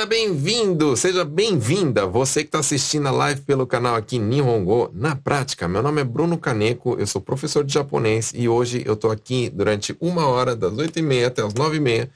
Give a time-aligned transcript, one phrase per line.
[0.00, 5.14] Seja bem-vindo, seja bem-vinda, você que está assistindo a live pelo canal aqui Nihongo na
[5.14, 5.68] prática.
[5.68, 9.50] Meu nome é Bruno Kaneko, eu sou professor de japonês e hoje eu estou aqui
[9.50, 12.08] durante uma hora, das 8h30 até as 9h30,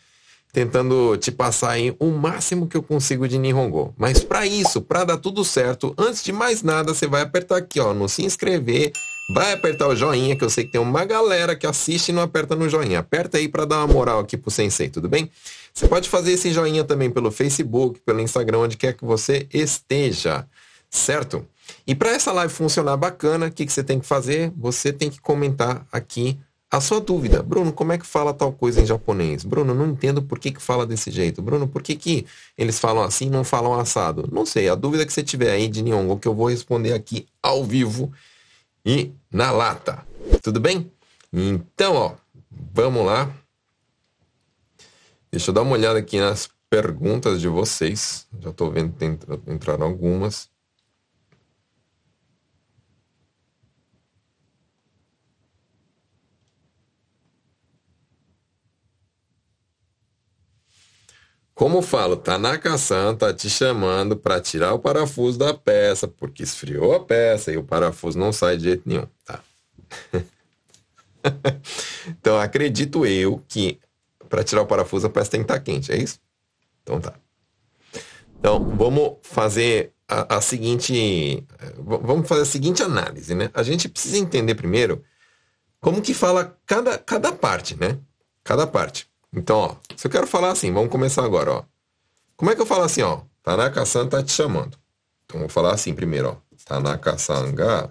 [0.50, 3.92] tentando te passar aí o máximo que eu consigo de Nihongo.
[3.98, 7.80] Mas para isso, para dar tudo certo, antes de mais nada, você vai apertar aqui
[7.80, 8.92] ó, no se inscrever,
[9.34, 12.22] vai apertar o joinha, que eu sei que tem uma galera que assiste e não
[12.22, 13.00] aperta no joinha.
[13.00, 15.30] Aperta aí para dar uma moral aqui pro sensei, tudo bem?
[15.74, 20.46] Você pode fazer esse joinha também pelo Facebook, pelo Instagram, onde quer que você esteja,
[20.88, 21.44] certo?
[21.84, 24.52] E para essa live funcionar bacana, o que, que você tem que fazer?
[24.56, 26.38] Você tem que comentar aqui
[26.70, 27.42] a sua dúvida.
[27.42, 29.44] Bruno, como é que fala tal coisa em japonês?
[29.44, 31.42] Bruno, não entendo por que, que fala desse jeito.
[31.42, 32.24] Bruno, por que, que
[32.56, 34.28] eles falam assim e não falam assado?
[34.30, 37.26] Não sei, a dúvida que você tiver aí de Nihongo, que eu vou responder aqui
[37.42, 38.12] ao vivo
[38.86, 40.06] e na lata.
[40.40, 40.88] Tudo bem?
[41.32, 42.12] Então, ó,
[42.72, 43.28] vamos lá.
[45.34, 48.28] Deixa eu dar uma olhada aqui nas perguntas de vocês.
[48.40, 49.04] Já estou vendo que
[49.52, 50.48] entraram algumas.
[61.52, 67.04] Como falo, Tanaka-san tá te chamando para tirar o parafuso da peça, porque esfriou a
[67.04, 69.42] peça e o parafuso não sai de jeito nenhum, tá?
[72.06, 73.80] então acredito eu que
[74.28, 76.18] para tirar o parafuso, a peça tem que estar tá quente, é isso?
[76.82, 77.14] Então tá.
[78.44, 81.46] Então, vamos fazer a, a, seguinte.
[81.78, 83.50] Vamos fazer a seguinte análise, né?
[83.54, 85.02] A gente precisa entender primeiro
[85.80, 87.98] como que fala cada, cada parte, né?
[88.42, 89.08] Cada parte.
[89.32, 91.64] Então, ó, se eu quero falar assim, vamos começar agora, ó.
[92.36, 93.22] Como é que eu falo assim, ó?
[93.42, 94.76] Tanaka-san tá te chamando.
[95.24, 96.56] Então, vou falar assim primeiro, ó.
[96.66, 97.90] Tanaka-san ga...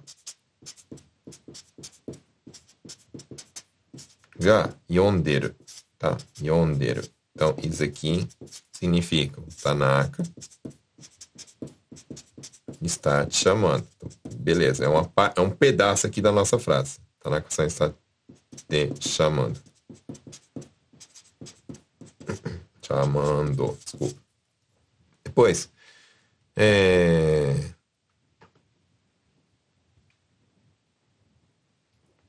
[4.40, 5.56] ga yonderu
[6.04, 6.18] tá?
[6.42, 7.02] Yonderu.
[7.34, 8.28] Então, aqui
[8.74, 10.22] significa Tanaka
[12.82, 13.88] está te chamando.
[13.96, 17.00] Então, beleza, é, uma, é um pedaço aqui da nossa frase.
[17.22, 17.94] Tanaka-san está
[18.68, 19.60] te chamando.
[22.86, 24.22] Chamando, desculpa.
[25.24, 25.70] Depois,
[26.56, 27.56] é...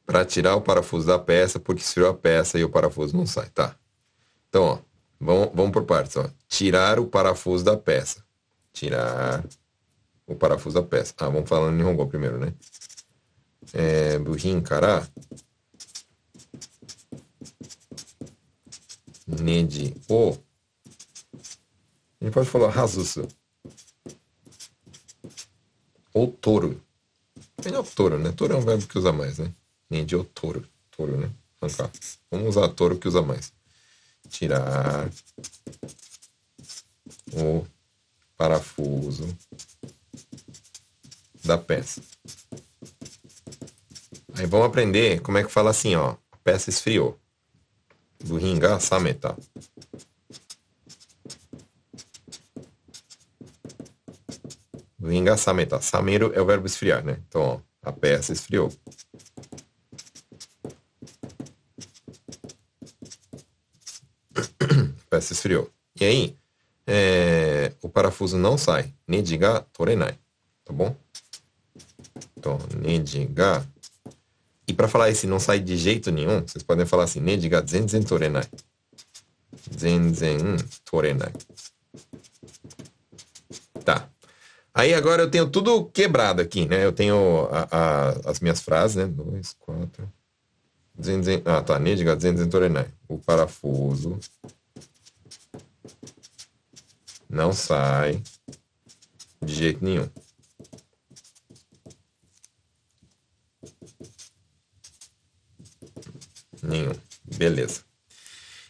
[0.07, 3.49] para tirar o parafuso da peça, porque esfriou a peça e o parafuso não sai,
[3.51, 3.75] tá?
[4.49, 4.79] Então, ó,
[5.19, 6.29] vamos, vamos por partes, ó.
[6.49, 8.25] Tirar o parafuso da peça.
[8.73, 9.45] Tirar
[10.27, 11.15] o parafuso da peça.
[11.19, 12.53] Ah, vamos falando em Nihongo primeiro, né?
[13.73, 14.19] É,
[14.63, 15.09] kara
[19.27, 20.37] neji o
[22.21, 23.27] a gente pode falar razusu
[26.13, 26.81] ou touro.
[27.65, 28.33] Melhor touro, né?
[28.33, 29.53] Touro é um verbo que usa mais, né?
[29.91, 30.67] Nende o touro.
[30.91, 31.31] Touro, né?
[31.61, 31.91] Arrancar.
[32.31, 33.53] Vamos usar touro que usa mais.
[34.29, 35.11] Tirar
[37.33, 37.67] o
[38.37, 39.27] parafuso
[41.45, 42.03] da peça.
[44.37, 46.17] Aí vamos aprender como é que fala assim, ó.
[46.33, 47.19] A peça esfriou.
[48.19, 49.37] Do ringa sameta.
[54.99, 55.81] Do ringa sameta.
[55.81, 57.19] Sameiro é o verbo esfriar, né?
[57.29, 58.73] Então, ó, a peça esfriou.
[65.15, 65.71] Peça esfriou.
[66.01, 66.37] E aí,
[66.87, 68.93] é, o parafuso não sai.
[69.07, 70.19] Neji ga torenai.
[70.65, 70.95] Tá bom?
[72.37, 73.65] Então, neji ga.
[74.67, 77.63] E para falar esse não sai de jeito nenhum, vocês podem falar assim, neji ga
[77.65, 78.47] zenzen torenai.
[79.79, 81.33] Zenzen torenai.
[83.85, 84.09] Tá.
[84.75, 86.85] Aí agora eu tenho tudo quebrado aqui, né?
[86.85, 89.07] Eu tenho a, a, as minhas frases, né?
[89.07, 90.11] Dois, quatro.
[91.01, 91.79] Zenzen, ah, tá.
[91.79, 92.89] Neji ga zenzen torenai.
[93.09, 94.19] O parafuso
[97.35, 98.23] não sai
[99.45, 100.09] de jeito nenhum.
[106.63, 106.95] Nenhum.
[107.37, 107.83] Beleza.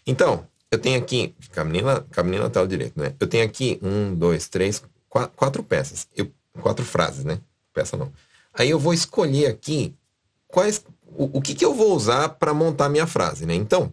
[0.07, 1.35] Então, eu tenho aqui.
[1.53, 3.15] Caminhando até o direito, né?
[3.21, 6.09] Eu tenho aqui um, dois, três, quatro, quatro peças.
[6.17, 7.41] Eu, quatro frases, né?
[7.73, 8.13] Peça não.
[8.53, 9.95] Aí eu vou escolher aqui
[10.49, 10.85] quais.
[11.17, 13.55] O, o que, que eu vou usar para montar minha frase, né?
[13.55, 13.93] Então,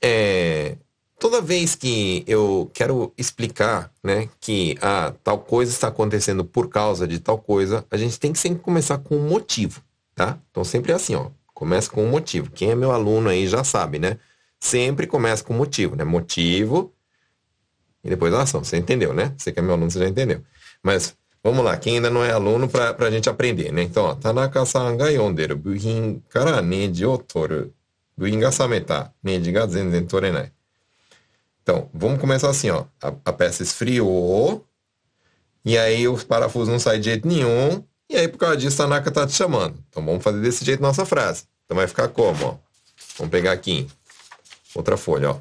[0.00, 0.76] é,
[1.18, 7.06] toda vez que eu quero explicar, né, que ah, tal coisa está acontecendo por causa
[7.06, 9.82] de tal coisa, a gente tem que sempre começar com um motivo,
[10.14, 10.38] tá?
[10.50, 12.50] Então sempre é assim, ó, começa com um motivo.
[12.50, 14.18] Quem é meu aluno aí já sabe, né?
[14.60, 16.04] Sempre começa com motivo, né?
[16.04, 16.92] Motivo
[18.04, 18.62] e depois a ação.
[18.62, 19.34] Você entendeu, né?
[19.36, 20.42] Você que é meu aluno, você já entendeu.
[20.82, 23.82] Mas vamos lá, quem ainda não é aluno para a gente aprender, né?
[23.82, 26.62] Então, ó, Tanaka-san ga yonderu buhin kara.
[28.18, 30.50] Buhin ga sameta, neji ga zenzen torenai.
[31.66, 32.84] Então, vamos começar assim, ó.
[33.02, 34.64] A, a peça esfriou,
[35.64, 38.86] e aí os parafusos não saem de jeito nenhum, e aí por causa disso a
[38.86, 39.76] Naka tá te chamando.
[39.88, 41.42] Então vamos fazer desse jeito nossa frase.
[41.64, 42.54] Então vai ficar como, ó?
[43.18, 43.88] Vamos pegar aqui,
[44.76, 45.40] outra folha, ó.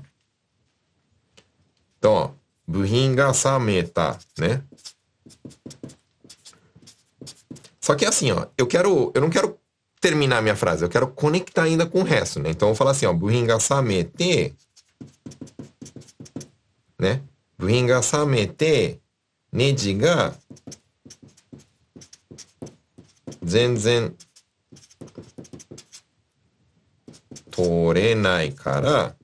[2.00, 2.32] Então, ó,
[2.68, 4.64] buhinga sameta, né?
[7.80, 9.60] Só que assim, ó, eu quero, eu não quero
[10.02, 12.50] terminar minha frase, eu quero conectar ainda com o resto, né?
[12.50, 13.14] Então eu vou falar assim, ó,
[16.98, 17.22] buhinga samete, né?
[17.58, 19.02] Buhinga samete,
[19.52, 20.36] neji ga
[23.46, 24.16] zenzen
[27.52, 29.16] torenai kara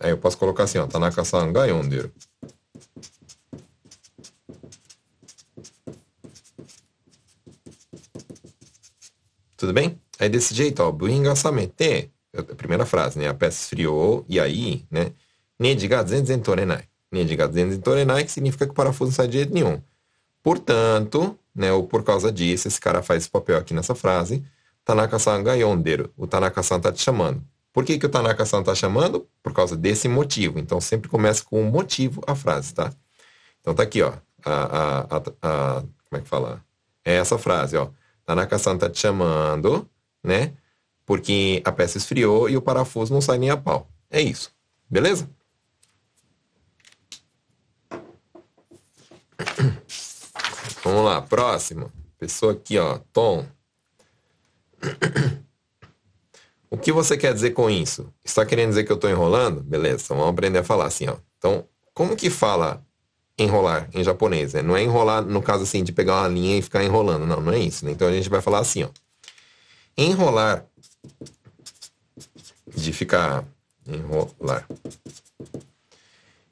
[0.00, 2.12] Aí eu posso colocar assim, ó, Tanaka-san ga yonderu.
[9.56, 10.00] Tudo bem?
[10.18, 13.28] Aí desse jeito, ó, buin ga samete, a primeira frase, né?
[13.28, 15.12] A peça esfriou, e aí, né?
[15.58, 16.84] Neji ga zenzen torenai.
[17.10, 19.80] Neji ga zenzen torenai, que significa que o parafuso não sai de jeito nenhum.
[20.42, 24.44] Portanto, né, ou por causa disso, esse cara faz esse papel aqui nessa frase,
[24.84, 26.10] Tanaka-san ga yonderu.
[26.16, 27.42] O Tanaka-san tá te chamando.
[27.72, 29.28] Por que, que o Tanaka-san tá chamando?
[29.42, 30.58] Por causa desse motivo.
[30.58, 32.90] Então sempre começa com um motivo a frase, tá?
[33.60, 34.14] Então tá aqui, ó.
[34.44, 36.64] A, a, a, a como é que fala?
[37.04, 37.88] É essa frase, ó.
[38.24, 39.86] Tanaka-san tá te chamando,
[40.28, 40.52] né?
[41.04, 43.88] Porque a peça esfriou e o parafuso não sai nem a pau.
[44.10, 44.52] É isso.
[44.88, 45.28] Beleza?
[50.84, 51.90] Vamos lá, próximo.
[52.18, 53.44] Pessoa aqui, ó, Tom.
[56.70, 58.12] O que você quer dizer com isso?
[58.22, 59.62] Está querendo dizer que eu estou enrolando?
[59.62, 61.16] Beleza, então vamos aprender a falar assim, ó.
[61.38, 62.86] Então, como que fala
[63.38, 64.52] enrolar em japonês.
[64.52, 64.62] Né?
[64.62, 67.24] Não é enrolar no caso assim de pegar uma linha e ficar enrolando.
[67.24, 67.84] Não, não é isso.
[67.84, 67.92] Né?
[67.92, 68.88] Então a gente vai falar assim, ó.
[70.00, 70.64] Enrolar
[72.74, 73.44] de ficar
[73.84, 74.64] enrolar.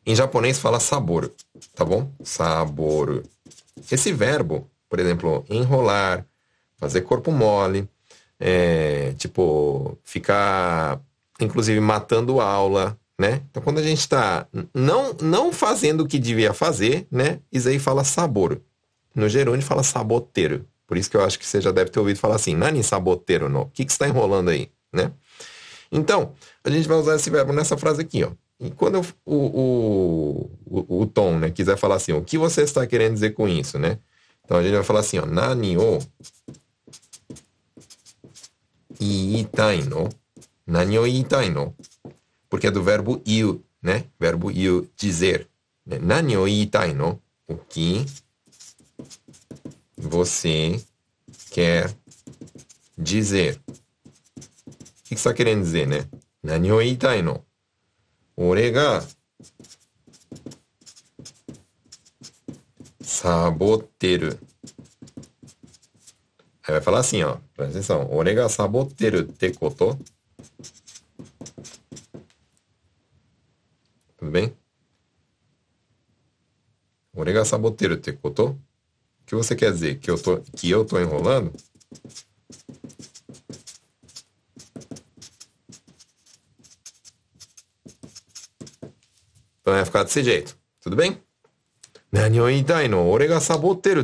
[0.04, 1.32] Em japonês fala sabor,
[1.72, 2.10] tá bom?
[2.24, 3.22] Sabor.
[3.90, 6.26] Esse verbo, por exemplo, enrolar,
[6.76, 7.88] fazer corpo mole,
[8.40, 11.00] é, tipo, ficar,
[11.40, 13.42] inclusive, matando aula, né?
[13.48, 17.38] Então, quando a gente está não, não fazendo o que devia fazer, né?
[17.52, 18.60] Isso aí fala sabor.
[19.14, 20.66] No gerúndio fala saboteiro.
[20.86, 23.48] Por isso que eu acho que você já deve ter ouvido falar assim, nani saboteiro,
[23.48, 23.62] não.
[23.62, 25.12] O que, que está enrolando aí, né?
[25.90, 26.32] Então,
[26.64, 28.30] a gente vai usar esse verbo nessa frase aqui, ó.
[28.58, 32.62] E quando eu, o, o, o, o, Tom, né, quiser falar assim, o que você
[32.62, 33.98] está querendo dizer com isso, né?
[34.44, 35.98] Então, a gente vai falar assim, ó, nani o
[39.00, 40.08] iitai no,
[40.66, 41.74] nani o iitai no,
[42.48, 44.04] porque é do verbo iu, né?
[44.18, 45.48] Verbo iu, dizer.
[45.84, 45.98] Né?
[45.98, 47.20] Nani o iitai no?
[47.46, 48.06] O que
[49.96, 50.84] você
[51.50, 51.94] quer
[52.96, 53.60] dizer.
[53.66, 53.72] O
[55.04, 56.08] que você está querendo dizer, né?
[56.42, 57.44] Nani o iitai no?
[58.36, 59.06] Ore ga
[63.00, 64.38] saboteru.
[66.62, 67.36] Aí vai falar assim, ó.
[67.54, 68.12] Presta atenção.
[68.12, 69.98] Ore ga saboteru te koto?
[74.16, 74.56] Tudo bem?
[77.14, 78.58] Ore ga saboteru te koto?
[79.26, 79.98] Que você quer dizer?
[79.98, 81.52] Que eu tô, que eu tô enrolando?
[89.60, 90.56] Então vai ficar desse jeito.
[90.80, 91.20] Tudo bem?
[92.12, 92.88] Nani o itai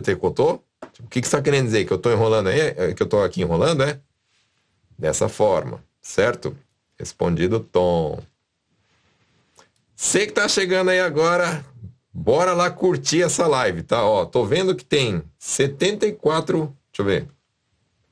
[0.01, 0.61] te koto?
[0.99, 1.85] O que, que você está querendo dizer?
[1.85, 2.61] Que eu estou enrolando aí?
[2.61, 4.01] É, que eu estou aqui enrolando, é?
[4.99, 6.57] Dessa forma, certo?
[6.99, 8.21] Respondido Tom.
[9.95, 11.65] Você que tá chegando aí agora,
[12.13, 14.05] bora lá curtir essa live, tá?
[14.05, 17.29] Ó, tô vendo que tem 74, deixa eu ver.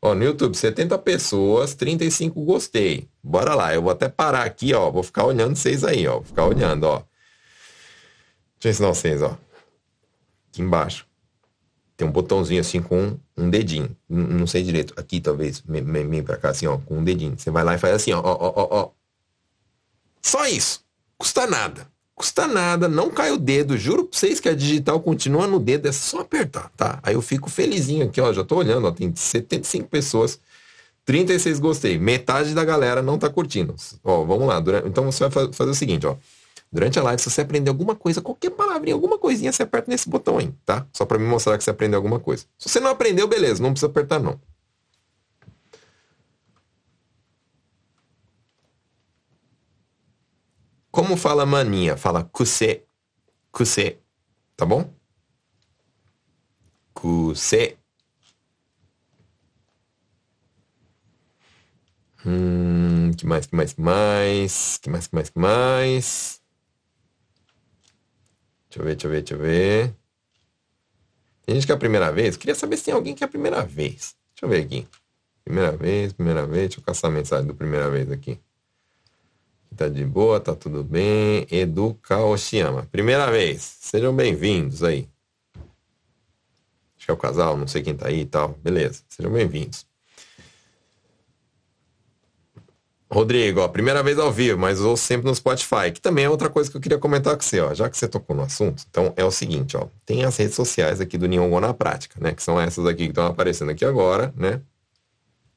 [0.03, 3.07] Ó, no YouTube, 70 pessoas, 35 gostei.
[3.23, 4.91] Bora lá, eu vou até parar aqui, ó.
[4.91, 6.15] Vou ficar olhando vocês aí, ó.
[6.15, 7.03] Vou ficar olhando, ó.
[8.59, 9.37] Deixa eu ensinar vocês, ó.
[10.49, 11.07] Aqui embaixo.
[11.99, 13.95] Tem um botãozinho assim com um dedinho.
[14.09, 14.95] Não sei direito.
[14.97, 15.63] Aqui, talvez.
[15.67, 16.79] Vem pra cá, assim, ó.
[16.79, 17.39] Com um dedinho.
[17.39, 18.91] Você vai lá e faz assim, ó, ó, ó, ó.
[20.23, 20.83] Só isso.
[21.19, 21.87] Custa nada.
[22.21, 23.79] Custa nada, não cai o dedo.
[23.79, 27.01] Juro pra vocês que a digital continua no dedo, é só apertar, tá?
[27.03, 28.31] Aí eu fico felizinho aqui, ó.
[28.31, 28.91] Já tô olhando, ó.
[28.91, 30.39] Tem 75 pessoas.
[31.07, 31.99] 36 gostei.
[31.99, 33.75] Metade da galera não tá curtindo.
[34.05, 34.61] Ó, vamos lá.
[34.61, 34.87] Durante...
[34.87, 36.15] Então você vai fazer o seguinte, ó.
[36.71, 40.07] Durante a live, se você aprender alguma coisa, qualquer palavrinha, alguma coisinha, você aperta nesse
[40.07, 40.87] botão aí, tá?
[40.93, 42.45] Só para me mostrar que você aprendeu alguma coisa.
[42.59, 44.39] Se você não aprendeu, beleza, não precisa apertar não.
[50.91, 51.97] Como fala mania?
[51.97, 52.83] Fala kuse.
[53.53, 53.99] Kuse.
[54.57, 54.93] Tá bom?
[56.93, 57.77] Kuse.
[62.27, 64.79] Hum, que mais, que mais, que mais?
[64.79, 66.43] Que mais, que mais, que mais?
[68.69, 69.95] Deixa eu ver, deixa eu ver, deixa eu ver.
[71.47, 72.37] Tem gente que é a primeira vez.
[72.37, 74.17] Queria saber se tem alguém que é a primeira vez.
[74.35, 74.87] Deixa eu ver aqui.
[75.45, 76.69] Primeira vez, primeira vez.
[76.69, 78.39] Deixa eu caçar a mensagem do primeira vez aqui.
[79.77, 81.47] Tá de boa, tá tudo bem.
[81.51, 82.87] Edu Kaoshiyama.
[82.91, 83.79] Primeira vez.
[83.81, 85.09] Sejam bem-vindos aí.
[86.97, 88.51] Acho que é o casal, não sei quem tá aí e tal.
[88.63, 89.03] Beleza.
[89.09, 89.87] Sejam bem-vindos.
[93.13, 96.49] Rodrigo, ó, primeira vez ao vivo, mas ouço sempre no Spotify, que também é outra
[96.49, 98.85] coisa que eu queria comentar com você, ó, já que você tocou no assunto.
[98.89, 102.33] Então é o seguinte, ó, tem as redes sociais aqui do Nihongo na prática, né,
[102.33, 104.61] que são essas aqui que estão aparecendo aqui agora, né?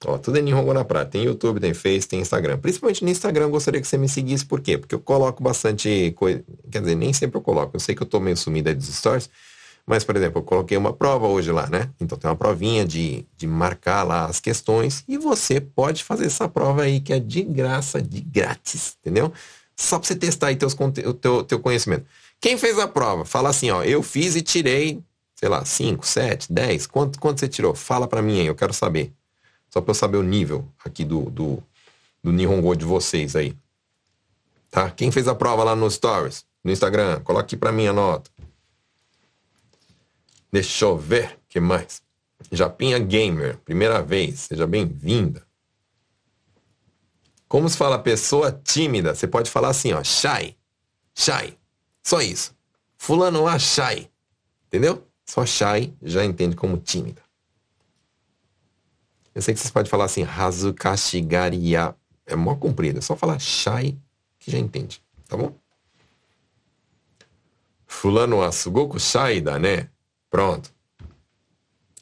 [0.06, 1.12] Ó, tudo é Nihongo na prática.
[1.12, 2.58] Tem YouTube, tem Face, tem Instagram.
[2.58, 4.78] Principalmente no Instagram gostaria que você me seguisse, por quê?
[4.78, 7.76] Porque eu coloco bastante coisa, quer dizer, nem sempre eu coloco.
[7.76, 9.30] Eu sei que eu tô meio sumido aí dos stories,
[9.86, 11.90] mas, por exemplo, eu coloquei uma prova hoje lá, né?
[12.00, 16.48] Então tem uma provinha de, de marcar lá as questões e você pode fazer essa
[16.48, 19.32] prova aí que é de graça, de grátis, entendeu?
[19.76, 20.74] Só para você testar aí teus,
[21.06, 22.06] o teu, teu conhecimento.
[22.40, 23.26] Quem fez a prova?
[23.26, 25.02] Fala assim, ó, eu fiz e tirei,
[25.36, 26.88] sei lá, 5, 7, 10.
[26.88, 27.74] Quanto, quanto você tirou?
[27.76, 29.14] Fala para mim aí, eu quero saber.
[29.74, 31.64] Só para eu saber o nível aqui do, do,
[32.24, 33.58] do Nihongo de vocês aí.
[34.70, 34.92] Tá?
[34.92, 38.30] Quem fez a prova lá no Stories, no Instagram, coloque aqui para mim a nota.
[40.52, 42.04] Deixa eu ver, que mais?
[42.52, 45.44] Japinha Gamer, primeira vez, seja bem-vinda.
[47.48, 49.16] Como se fala pessoa tímida?
[49.16, 50.56] Você pode falar assim, ó, shy,
[51.16, 51.58] shy,
[52.04, 52.56] só isso.
[52.96, 54.08] Fulano a shy,
[54.68, 55.04] entendeu?
[55.26, 57.23] Só shy já entende como tímida.
[59.34, 63.98] Eu sei que vocês podem falar assim, hazukashigaria, é mó comprido, é só falar shy
[64.40, 65.58] que já entende, tá bom?
[67.88, 69.90] Fulano a sugoku shy da, né?
[70.30, 70.74] Pronto.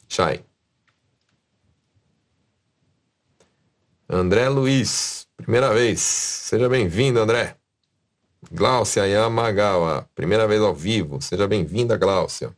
[0.08, 0.44] Chay.
[4.08, 6.00] André Luiz, primeira vez.
[6.00, 7.56] Seja bem-vindo, André.
[8.50, 11.20] Gláucia Yamagawa, primeira vez ao vivo.
[11.22, 12.54] Seja bem-vinda, Gláucia.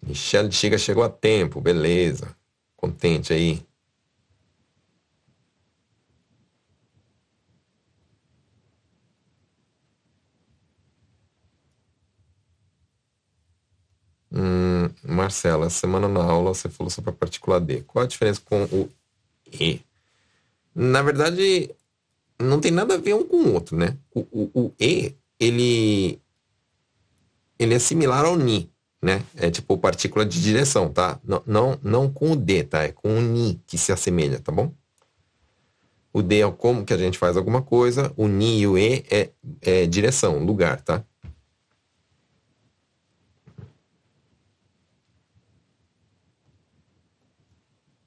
[0.00, 2.36] Michelle Chiga chegou a tempo, beleza.
[2.84, 3.66] Contente aí.
[14.30, 17.80] Hum, Marcela, semana na aula você falou sobre a partícula D.
[17.84, 18.90] Qual a diferença com o
[19.50, 19.80] E?
[20.74, 21.74] Na verdade,
[22.38, 23.96] não tem nada a ver um com o outro, né?
[24.14, 26.20] O, o, o E, ele,
[27.58, 28.70] ele é similar ao Ni,
[29.04, 29.22] né?
[29.36, 31.20] É tipo partícula de direção, tá?
[31.22, 32.84] Não, não, não com o D, tá?
[32.84, 34.72] É com o Ni que se assemelha, tá bom?
[36.10, 39.04] O D é como que a gente faz alguma coisa, o Ni e o E
[39.10, 39.30] é,
[39.60, 41.04] é direção, lugar, tá?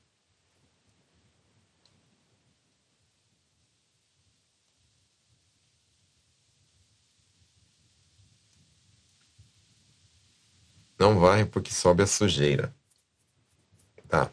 [10.99, 12.75] Não vai porque sobe a sujeira.
[14.09, 14.31] Tá.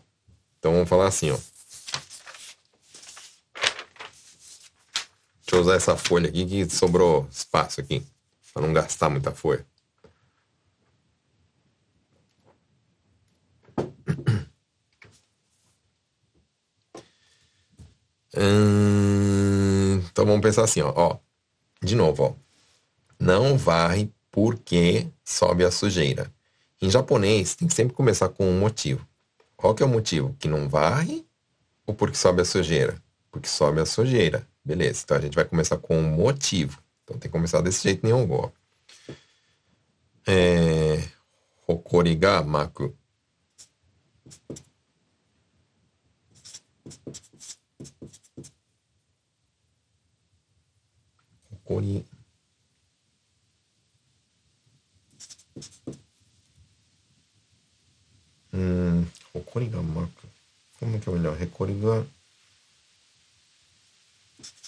[0.60, 1.38] Então vamos falar assim, ó.
[5.52, 8.02] Deixa eu usar essa folha aqui que sobrou espaço aqui.
[8.54, 9.66] Para não gastar muita folha.
[18.34, 21.18] Hum, então vamos pensar assim, ó, ó.
[21.84, 22.34] De novo, ó.
[23.20, 26.34] Não varre porque sobe a sujeira.
[26.82, 29.06] Em japonês, tem que sempre começar com um motivo.
[29.58, 30.34] Qual que é o motivo?
[30.40, 31.26] Que não varre
[31.86, 33.04] ou porque sobe a sujeira?
[33.30, 34.50] Porque sobe a sujeira.
[34.64, 35.02] Beleza.
[35.04, 36.82] Então a gente vai começar com um motivo.
[37.04, 38.54] Então tem que começar desse jeito em Nihongo.
[40.28, 40.98] É...
[41.68, 42.96] Hokori ga maku.
[51.52, 52.06] Hokori.
[58.54, 60.28] Hum, hokori ga maku.
[60.80, 61.42] Como que é melhor?
[61.42, 62.06] Hokori ga...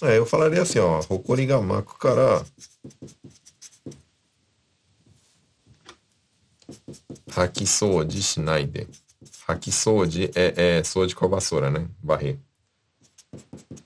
[0.03, 2.45] É, eu falaria assim, ó, Hokori ga maku kara
[7.36, 8.86] Hakisoji shinai de.
[9.48, 11.88] Hakisoji é, é soji com a vassoura, né?
[12.03, 12.38] Varrer.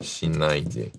[0.01, 0.91] Shinai de.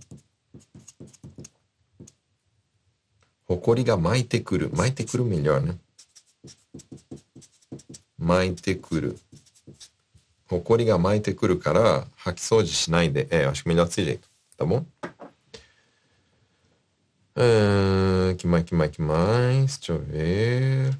[3.49, 4.71] Hokori ga maite kuru.
[4.77, 5.75] Maite kuru melhor, né?
[8.17, 9.19] Maite kuru.
[10.51, 14.28] 埃が巻いてくるから、掃き掃除しないで、ええ、acho melhor desse jeito.
[14.59, 14.85] Tá bom?
[17.37, 19.79] Uh, que mais, que mais, que mais?
[19.79, 20.99] Deixa eu ver.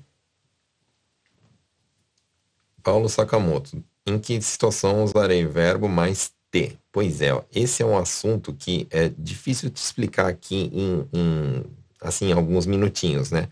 [2.85, 3.85] Paulo Sakamoto.
[4.07, 6.79] Em que situação usarei verbo mais ter?
[6.93, 11.65] Pois é, ó, esse é um assunto que é difícil de explicar aqui em, em
[12.01, 13.49] assim, alguns minutinhos, né?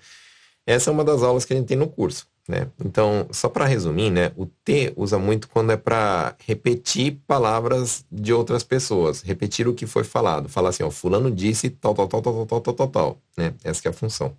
[0.64, 2.68] Essa é uma das aulas que a gente tem no curso, né?
[2.84, 8.32] Então, só para resumir, né, o T usa muito quando é para repetir palavras de
[8.32, 10.48] outras pessoas, repetir o que foi falado.
[10.48, 13.18] Falar assim, ó, fulano disse tal, tal, tal, tal, tal, tal, tal, tal.
[13.36, 13.52] Né?
[13.64, 14.36] Essa é a função.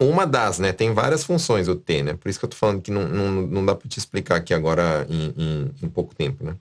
[0.00, 0.72] Uma das, né?
[0.72, 2.14] Tem várias funções o T, né?
[2.14, 4.52] Por isso que eu tô falando que não, não, não dá para te explicar aqui
[4.52, 6.56] agora em, em, em pouco tempo, né?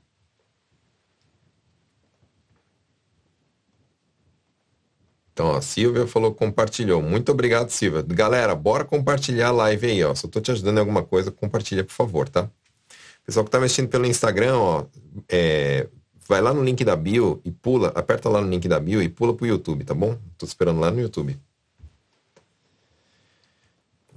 [5.36, 7.02] Então, ó, Silvia falou compartilhou.
[7.02, 8.02] Muito obrigado, Silvia.
[8.02, 10.16] Galera, bora compartilhar a live aí, ó.
[10.16, 12.50] Se eu tô te ajudando em alguma coisa, compartilha, por favor, tá?
[13.26, 14.86] Pessoal que tá mexendo pelo Instagram, ó,
[15.28, 15.90] é,
[16.26, 19.10] vai lá no link da bio e pula, aperta lá no link da bio e
[19.10, 20.18] pula pro YouTube, tá bom?
[20.38, 21.38] Tô esperando lá no YouTube.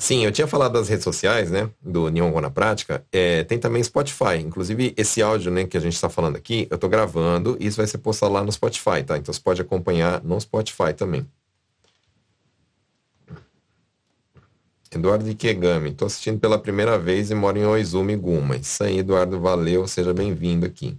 [0.00, 1.68] Sim, eu tinha falado das redes sociais, né?
[1.82, 3.04] Do Nihongo na Prática.
[3.10, 4.36] É, tem também Spotify.
[4.40, 7.76] Inclusive, esse áudio né, que a gente está falando aqui, eu estou gravando e isso
[7.76, 9.18] vai ser postado lá no Spotify, tá?
[9.18, 11.26] Então você pode acompanhar no Spotify também.
[14.92, 18.56] Eduardo Ikegami, estou assistindo pela primeira vez e moro em Oizumi, Guma.
[18.56, 20.96] Isso aí, Eduardo, valeu, seja bem-vindo aqui.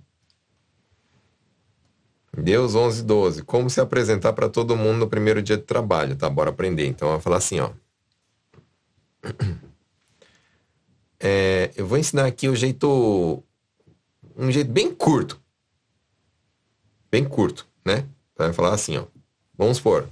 [2.38, 6.30] Deus 1112, como se apresentar para todo mundo no primeiro dia de trabalho, tá?
[6.30, 6.86] Bora aprender.
[6.86, 7.72] Então, eu vou falar assim, ó.
[11.22, 13.44] É, eu vou ensinar aqui o jeito.
[14.38, 15.38] Um jeito bem curto.
[17.12, 18.06] Bem curto, né?
[18.38, 19.04] Vai falar assim, ó.
[19.58, 20.08] Vamos supor,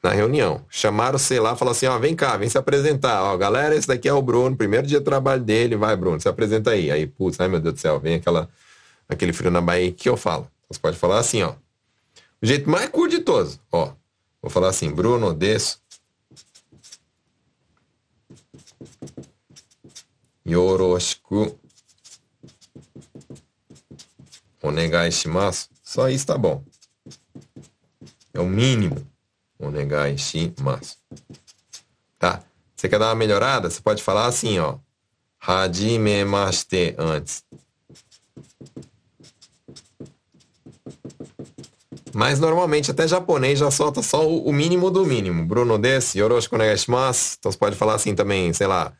[0.00, 0.64] na reunião.
[0.68, 3.24] Chamaram você lá falaram assim, ó, vem cá, vem se apresentar.
[3.24, 6.28] Ó, galera, esse daqui é o Bruno, primeiro dia de trabalho dele, vai, Bruno, se
[6.28, 6.90] apresenta aí.
[6.90, 8.48] Aí, putz, ai meu Deus do céu, vem aquela,
[9.08, 10.46] aquele frio na Bahia que eu falo.
[10.70, 11.54] Você pode falar assim, ó.
[12.40, 13.92] O jeito mais curto de todos, ó.
[14.40, 15.32] Vou falar assim, Bruno
[20.44, 21.58] Odesso, Yoroshiku
[24.62, 25.68] onegai shimasu.
[25.82, 26.62] Só isso tá bom.
[28.32, 29.06] É o mínimo.
[29.58, 30.96] Onegai shimasu.
[32.18, 32.42] Tá?
[32.74, 33.70] Você quer dar uma melhorada?
[33.70, 34.78] Você pode falar assim, ó.
[35.40, 37.44] Hajimemashite antes.
[42.14, 45.44] Mas normalmente até japonês já solta só o mínimo do mínimo.
[45.44, 47.36] Bruno desse, yoroshiku onegaishimasu.
[47.38, 48.94] Então você pode falar assim também, sei lá.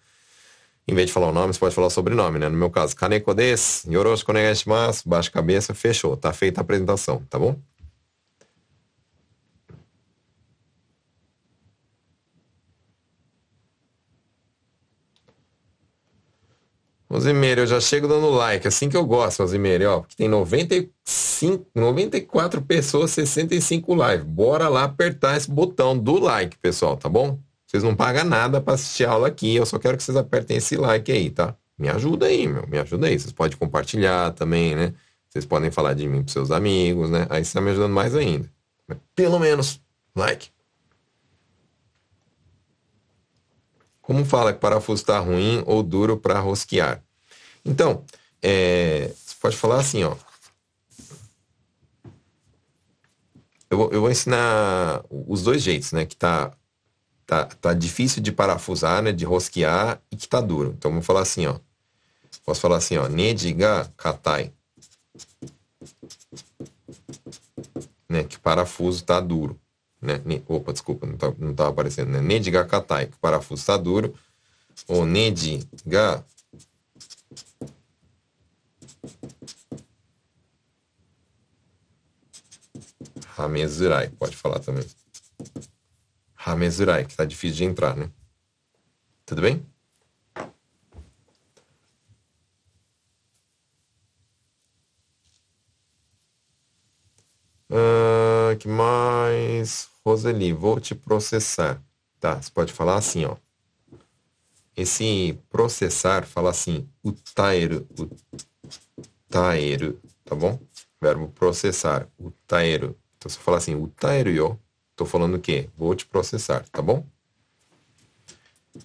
[0.86, 2.48] Em vez de falar o nome, você pode falar o sobrenome, né?
[2.48, 5.08] No meu caso, Kaneko desse, yoroshiku onegaishimasu.
[5.08, 6.16] Baixa cabeça, fechou.
[6.16, 7.58] Tá feita a apresentação, tá bom?
[17.08, 21.64] Osimeire, eu já chego dando like, assim que eu gosto, Osimeire, ó, porque tem 95,
[21.72, 24.24] 94 pessoas, 65 live.
[24.24, 27.38] Bora lá apertar esse botão do like, pessoal, tá bom?
[27.74, 30.58] Vocês não pagam nada para assistir a aula aqui, eu só quero que vocês apertem
[30.58, 31.56] esse like aí, tá?
[31.76, 33.18] Me ajuda aí, meu, me ajuda aí.
[33.18, 34.94] Vocês podem compartilhar também, né?
[35.28, 37.26] Vocês podem falar de mim pros seus amigos, né?
[37.28, 38.48] Aí você tá me ajudando mais ainda.
[39.16, 39.80] Pelo menos,
[40.14, 40.50] like.
[44.00, 47.02] Como fala que parafuso está ruim ou duro para rosquear?
[47.64, 48.04] Então,
[48.40, 50.14] é, você pode falar assim, ó.
[53.68, 56.06] Eu eu vou ensinar os dois jeitos, né?
[56.06, 56.52] Que tá,
[57.26, 59.12] tá, tá difícil de parafusar, né?
[59.12, 60.74] De rosquear e que tá duro.
[60.76, 61.58] Então vamos falar assim, ó.
[62.44, 63.08] Posso falar assim, ó.
[63.08, 64.52] Nediga katai.
[68.08, 68.24] Né?
[68.24, 69.58] Que o parafuso tá duro.
[70.00, 70.20] Né?
[70.46, 72.20] Opa, desculpa, não tá, não tava aparecendo, né?
[72.20, 74.14] Nediga katai, que o parafuso tá duro.
[74.86, 76.24] Ou nediga
[83.34, 84.84] Ramezurai, pode falar também.
[86.44, 88.10] Hamezurai, que tá difícil de entrar, né?
[89.24, 89.64] Tudo bem?
[97.70, 99.88] Uh, que mais?
[100.04, 101.82] Roseli, vou te processar.
[102.20, 103.36] Tá, você pode falar assim, ó.
[104.76, 107.86] Esse processar fala assim, utaeru,
[109.28, 110.58] utaeru, tá bom?
[111.00, 112.96] Verbo processar, utaeru.
[113.16, 114.58] Então você fala assim, utaeru yo.
[114.96, 115.68] Tô falando o quê?
[115.76, 117.04] Vou te processar, tá bom?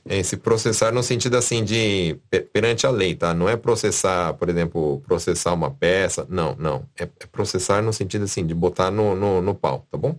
[0.08, 2.20] Esse processar no sentido assim de
[2.54, 3.34] perante a lei, tá?
[3.34, 6.28] Não é processar, por exemplo, processar uma peça.
[6.30, 6.86] Não, não.
[6.96, 10.16] É, é processar no sentido assim de botar no, no, no pau, tá bom?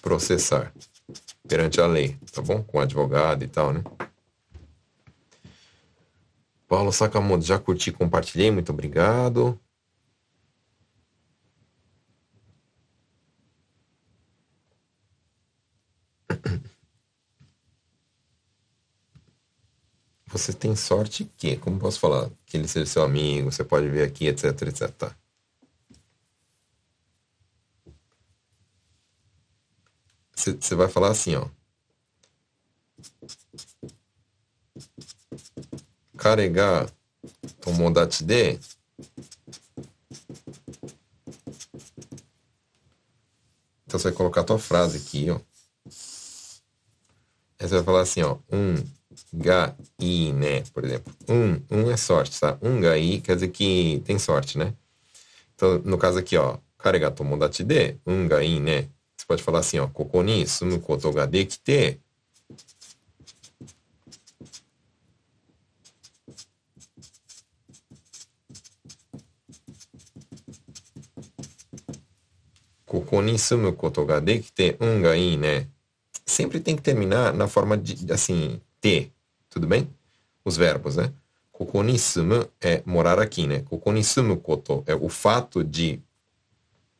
[0.00, 0.72] Processar
[1.48, 2.62] perante a lei, tá bom?
[2.62, 3.82] Com advogado e tal, né?
[6.68, 9.58] Paulo Sakamoto, já curti, compartilhei, muito obrigado.
[20.34, 24.02] Você tem sorte que, como posso falar, que ele seja seu amigo, você pode ver
[24.02, 24.90] aqui, etc, etc.
[24.90, 25.16] Tá.
[30.34, 31.48] Você vai falar assim, ó.
[36.16, 36.92] Carregar
[37.60, 38.58] tomodachi de
[43.86, 45.40] Então você vai colocar a tua frase aqui, ó.
[47.60, 48.38] Aí você vai falar assim, ó.
[48.50, 48.74] Um
[49.32, 50.62] ga i, né?
[50.72, 51.12] Por exemplo.
[51.28, 52.58] Um, um é sorte, tá?
[52.62, 54.74] Um ga i quer dizer que tem sorte, né?
[55.54, 56.58] Então, no caso aqui, ó.
[56.78, 58.88] Carregar tomodachi de um ga i, né?
[59.16, 59.88] Você pode falar assim, ó.
[59.88, 62.00] Koko ni sumu koto ga dekite.
[72.84, 75.73] Koko ni sumu koto ga dekite un ga i, né?
[76.34, 79.12] Sempre tem que terminar na forma de, assim, te,
[79.48, 79.88] tudo bem?
[80.44, 81.12] Os verbos, né?
[81.52, 83.60] Kokoni sumu é morar aqui, né?
[83.60, 86.00] Kokoni sumu koto é o fato de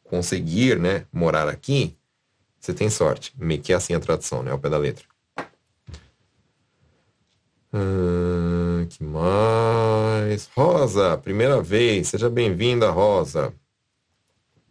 [0.04, 1.96] conseguir, né, morar aqui,
[2.60, 3.34] você tem sorte.
[3.36, 4.52] Meio que é assim a tradução, né?
[4.52, 5.04] Ao pé da letra.
[7.72, 10.48] Hum, que mais?
[10.56, 12.06] Rosa, primeira vez.
[12.06, 13.52] Seja bem-vinda, Rosa.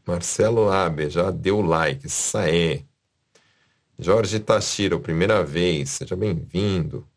[0.08, 2.08] Marcelo Abe, já deu like.
[2.08, 2.86] Isso aí.
[4.04, 5.92] Jorge Tashiro, primeira vez.
[5.92, 7.08] Seja bem-vindo.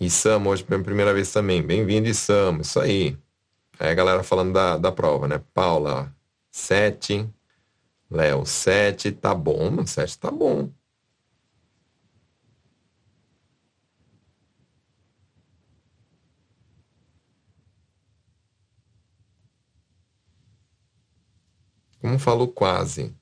[0.00, 1.60] Isam, hoje pela primeira vez também.
[1.60, 2.60] Bem-vindo, Isam.
[2.60, 3.18] Isso aí.
[3.80, 5.42] Aí a galera falando da, da prova, né?
[5.52, 6.14] Paula,
[6.52, 7.28] 7.
[8.10, 9.12] Léo, 7.
[9.12, 9.86] Tá bom, mano.
[9.88, 10.70] 7 tá bom.
[22.00, 23.12] Como falou quase?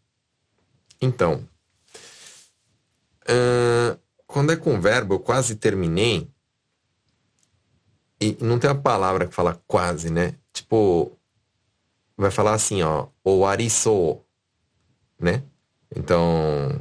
[1.02, 1.44] Então,
[3.24, 6.30] uh, quando é com verbo, eu quase terminei.
[8.20, 10.36] E não tem a palavra que fala quase, né?
[10.52, 11.18] Tipo,
[12.16, 14.24] vai falar assim, ó, o arisou,
[15.18, 15.42] né?
[15.94, 16.80] Então,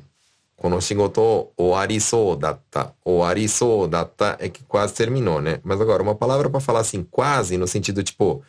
[0.56, 5.60] quando shigoto o arisou datta, o arisou datta é que quase terminou, né?
[5.64, 8.44] Mas agora, uma palavra para falar assim, quase, no sentido tipo,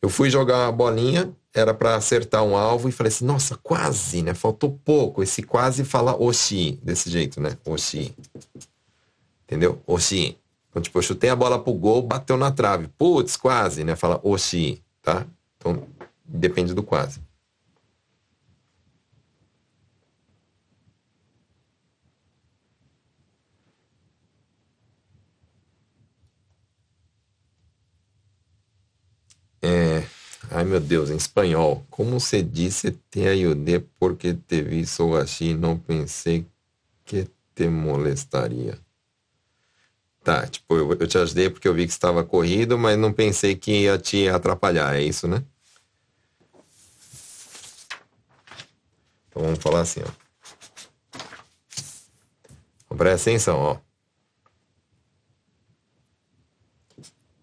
[0.00, 4.22] eu fui jogar uma bolinha, era para acertar um alvo e falei assim, nossa, quase,
[4.22, 4.34] né?
[4.34, 5.22] Faltou pouco.
[5.22, 7.56] Esse quase fala oshi, desse jeito, né?
[7.64, 8.14] Oshi.
[9.44, 9.82] Entendeu?
[9.86, 10.38] Oshi.
[10.68, 12.88] Então, tipo, eu chutei a bola pro gol, bateu na trave.
[12.98, 13.96] Putz, quase, né?
[13.96, 15.26] Fala oshi, tá?
[15.56, 15.82] Então,
[16.26, 17.20] depende do quase.
[29.62, 30.04] É,
[30.50, 31.84] ai meu Deus, em espanhol.
[31.90, 36.46] Como você disse, te ayudé porque te vi sou assim, não pensei
[37.04, 38.78] que te molestaria.
[40.22, 43.54] Tá, tipo, eu, eu te ajudei porque eu vi que estava corrido, mas não pensei
[43.54, 45.44] que ia te atrapalhar, é isso, né?
[49.28, 50.26] Então vamos falar assim, ó.
[52.96, 53.78] Presta atenção, ó.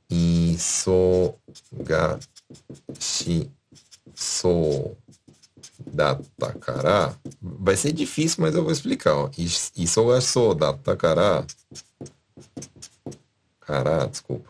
[0.10, 1.34] Isso
[2.54, 3.52] ga shi
[4.16, 4.98] sou
[5.86, 7.18] data cara.
[7.42, 9.16] Vai ser difícil, mas eu vou explicar.
[9.16, 9.30] Ó.
[9.38, 11.46] Isso ga sou data cara.
[13.60, 14.50] Cara, desculpa.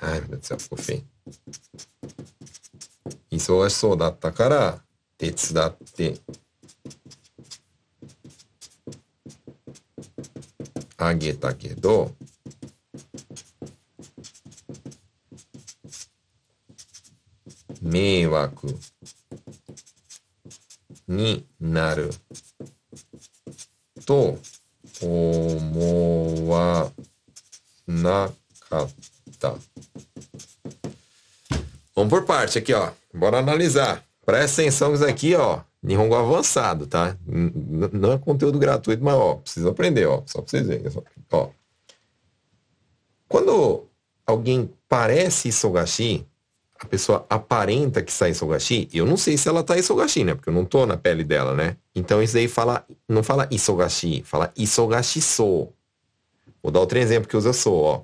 [0.00, 1.04] Ai, meu Deus do céu, ficou feio.
[3.30, 4.82] Isso ga sou data cara.
[5.16, 6.20] Tetsudatte.
[10.98, 12.14] Ageta kedo.
[17.84, 18.80] Meiwaku
[21.06, 22.10] ni naru
[24.04, 24.38] to
[25.02, 26.92] omowa
[27.86, 29.58] nakata.
[31.94, 32.90] Vamos por parte aqui, ó.
[33.12, 34.04] Bora analisar.
[34.24, 35.60] Presta atenção isso aqui, ó.
[35.82, 37.16] Nihongo avançado, tá?
[37.26, 40.22] Não é conteúdo gratuito, mas, ó, precisa aprender, ó.
[40.26, 40.90] Só pra vocês verem.
[41.30, 41.50] Ó.
[43.28, 43.86] Quando
[44.26, 46.26] alguém parece Isogashi,
[46.78, 50.34] a pessoa aparenta que está Isogashi, eu não sei se ela está Isogashi, né?
[50.34, 51.76] Porque eu não tô na pele dela, né?
[51.94, 55.72] Então isso daí fala, não fala Isogashi, fala Isogashi sou.
[56.62, 58.02] Vou dar outro exemplo que usa sou, ó.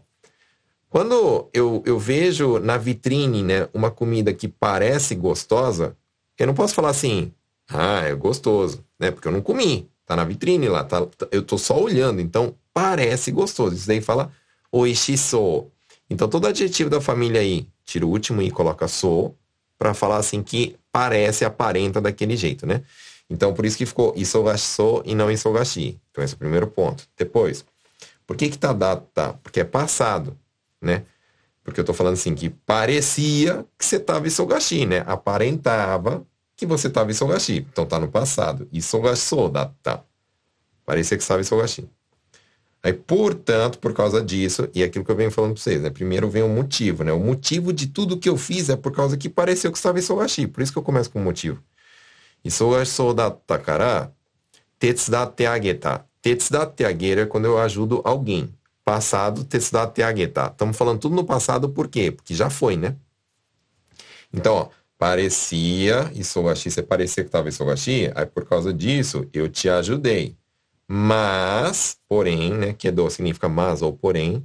[0.88, 5.96] Quando eu, eu vejo na vitrine, né, uma comida que parece gostosa,
[6.36, 7.32] eu não posso falar assim,
[7.68, 9.10] ah, é gostoso, né?
[9.10, 9.88] Porque eu não comi.
[10.04, 13.76] Tá na vitrine lá, tá, tá eu tô só olhando, então parece gostoso.
[13.76, 14.32] Isso daí fala
[14.72, 15.66] oishiso.
[16.08, 19.34] Então todo adjetivo da família aí, tira o último e coloca so,
[19.76, 22.82] para falar assim que parece, aparenta daquele jeito, né?
[23.28, 25.98] Então por isso que ficou isogashi e não isogashi.
[26.10, 27.08] Então esse é o primeiro ponto.
[27.16, 27.64] Depois,
[28.26, 29.06] por que que tá dado?
[29.12, 29.32] Tá?
[29.42, 30.38] Porque é passado,
[30.80, 31.02] né?
[31.64, 35.02] Porque eu tô falando assim que parecia que você tava isogashi, né?
[35.06, 36.24] Aparentava
[36.56, 37.66] que você estava isogashi.
[37.72, 38.68] Então tá no passado.
[38.72, 40.04] Isogashi data.
[40.84, 41.88] Parecia que estava isogashi.
[42.82, 45.90] Aí, portanto, por causa disso, e aquilo que eu venho falando para vocês, né?
[45.90, 47.12] Primeiro vem o motivo, né?
[47.12, 50.46] O motivo de tudo que eu fiz é por causa que pareceu que estava isogashi.
[50.46, 51.62] Por isso que eu começo com o motivo.
[52.42, 54.12] Isogashi sodatta kara
[54.78, 56.06] tetsudatte ageta.
[56.22, 58.48] Tetsudatte ageru é quando eu ajudo alguém.
[58.82, 60.46] Passado, tetsudatte ageta.
[60.46, 62.10] Estamos falando tudo no passado por quê?
[62.10, 62.96] Porque já foi, né?
[64.32, 69.68] Então, ó, parecia isogashi, você parecia que estava isogashi, aí por causa disso eu te
[69.68, 70.39] ajudei.
[70.92, 74.44] Mas, porém, né, que do significa mas ou porém,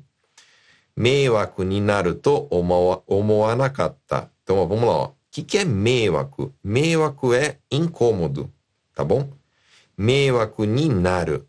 [0.95, 2.47] meiwaku ni naru to
[3.07, 4.29] omoanakatta.
[4.43, 5.05] Então, ó, vamos lá.
[5.05, 6.53] O que, que é meiwaku?
[6.63, 8.53] Meiwaku é incômodo,
[8.93, 9.27] tá bom?
[9.97, 11.47] Meiwaku ni naru.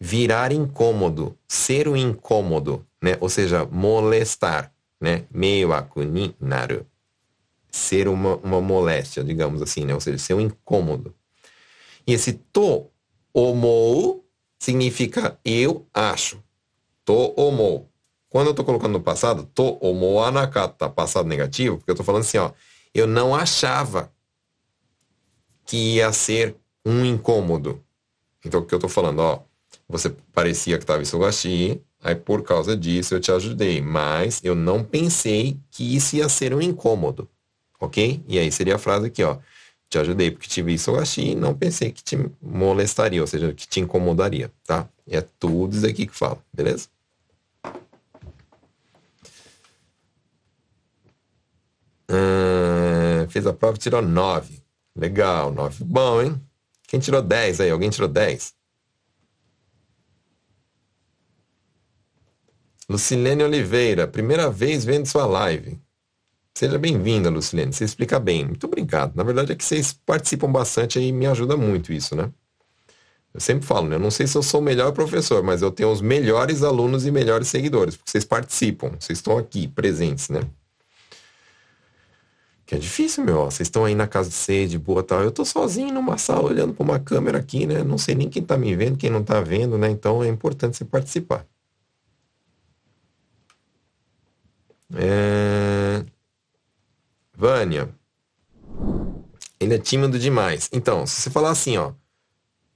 [0.00, 3.16] Virar incômodo, ser o incômodo, né?
[3.20, 5.26] Ou seja, molestar, né?
[5.30, 6.84] Meiwaku ni naru.
[7.70, 9.94] Ser uma, uma moléstia, digamos assim, né?
[9.94, 11.14] Ou seja, ser um incômodo.
[12.04, 12.90] E esse to
[13.32, 14.23] omou
[14.64, 16.42] significa eu acho.
[17.04, 17.90] To omou.
[18.30, 22.22] Quando eu estou colocando no passado, to omou anakata, passado negativo, porque eu estou falando
[22.22, 22.50] assim, ó,
[22.94, 24.10] eu não achava
[25.66, 27.82] que ia ser um incômodo.
[28.44, 29.40] Então, o que eu estou falando, ó,
[29.88, 34.82] você parecia que estava isogashi, aí por causa disso eu te ajudei, mas eu não
[34.82, 37.28] pensei que isso ia ser um incômodo,
[37.78, 38.22] ok?
[38.26, 39.38] E aí seria a frase aqui, ó,
[39.88, 43.66] te ajudei porque tive isso ou e não pensei que te molestaria, ou seja, que
[43.66, 44.88] te incomodaria, tá?
[45.08, 46.88] É tudo isso aqui que fala, beleza?
[52.10, 54.62] Uh, fez a prova e tirou 9.
[54.96, 55.84] Legal, 9.
[55.84, 56.40] Bom, hein?
[56.86, 57.70] Quem tirou 10 aí?
[57.70, 58.54] Alguém tirou 10?
[62.88, 65.78] Lucilene Oliveira, primeira vez vendo sua live.
[66.56, 67.72] Seja bem-vinda, Lucilene.
[67.72, 68.44] Você explica bem.
[68.44, 69.16] Muito obrigado.
[69.16, 72.30] Na verdade é que vocês participam bastante e me ajuda muito isso, né?
[73.34, 73.96] Eu sempre falo, né?
[73.96, 77.04] Eu não sei se eu sou o melhor professor, mas eu tenho os melhores alunos
[77.04, 80.42] e melhores seguidores, porque vocês participam, vocês estão aqui, presentes, né?
[82.64, 83.44] Que é difícil, meu.
[83.46, 85.22] Vocês estão aí na casa de sede, boa tal.
[85.22, 87.82] Eu tô sozinho numa sala olhando para uma câmera aqui, né?
[87.82, 89.90] Não sei nem quem tá me vendo, quem não tá vendo, né?
[89.90, 91.44] Então é importante você participar.
[94.94, 95.63] É...
[97.64, 97.88] Vânia.
[99.58, 100.68] Ele é tímido demais.
[100.72, 101.92] Então, se você falar assim, ó.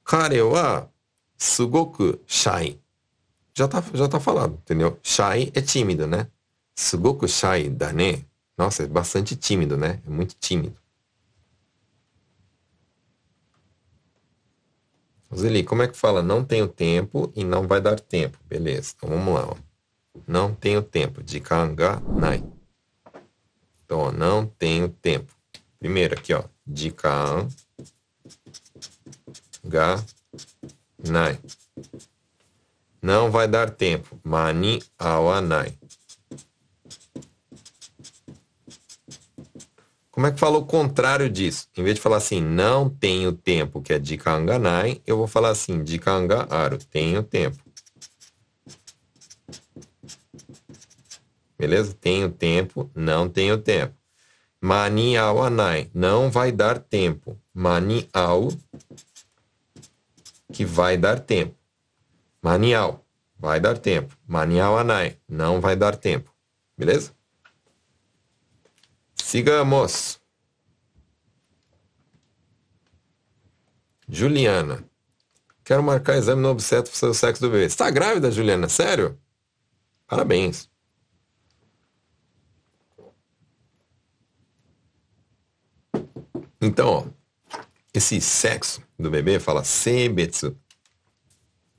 [0.05, 0.89] Kare wa
[1.37, 2.81] sugoku shy.
[3.55, 4.99] Já tá, já tá falado, entendeu?
[5.03, 6.29] Shy é tímido, né?
[6.75, 7.91] Sugoku shy da.
[8.57, 10.01] Nossa, é bastante tímido, né?
[10.07, 10.77] É muito tímido.
[15.35, 16.23] Zeli, como é que fala?
[16.23, 18.39] Não tenho tempo e não vai dar tempo.
[18.47, 19.47] Beleza, então vamos lá.
[19.47, 19.57] Ó.
[20.27, 21.21] Não tenho tempo.
[21.27, 22.43] Jikan ga nai.
[23.89, 25.33] Então, ó, não tenho tempo.
[25.79, 26.45] Primeiro aqui, ó.
[26.71, 27.49] Jikan
[29.65, 30.05] ga
[31.03, 31.39] nai.
[33.01, 34.21] Não vai dar tempo.
[34.23, 35.73] Mani awanai.
[40.11, 41.69] Como é que fala o contrário disso?
[41.75, 45.87] Em vez de falar assim, não tenho tempo, que é jikanganai, eu vou falar assim,
[45.87, 47.57] jikanga aru, tenho tempo.
[51.59, 51.93] Beleza?
[51.95, 53.95] Tenho tempo, não tenho tempo.
[54.61, 57.41] Mani ao anai, não vai dar tempo.
[57.53, 58.49] Mani ao,
[60.53, 61.57] que vai dar tempo.
[62.41, 63.05] Mani ao,
[63.39, 64.17] vai dar tempo.
[64.27, 66.33] Mani ao anai, não vai dar tempo.
[66.77, 67.13] Beleza?
[69.17, 70.21] Sigamos.
[74.09, 74.85] Juliana.
[75.65, 77.67] Quero marcar exame no obstetra para o sexo do bebê.
[77.67, 78.69] Está grávida, Juliana?
[78.69, 79.21] Sério?
[80.07, 80.71] Parabéns.
[86.61, 87.05] Então, ó,
[87.93, 90.57] esse sexo do bebê fala sebetsu.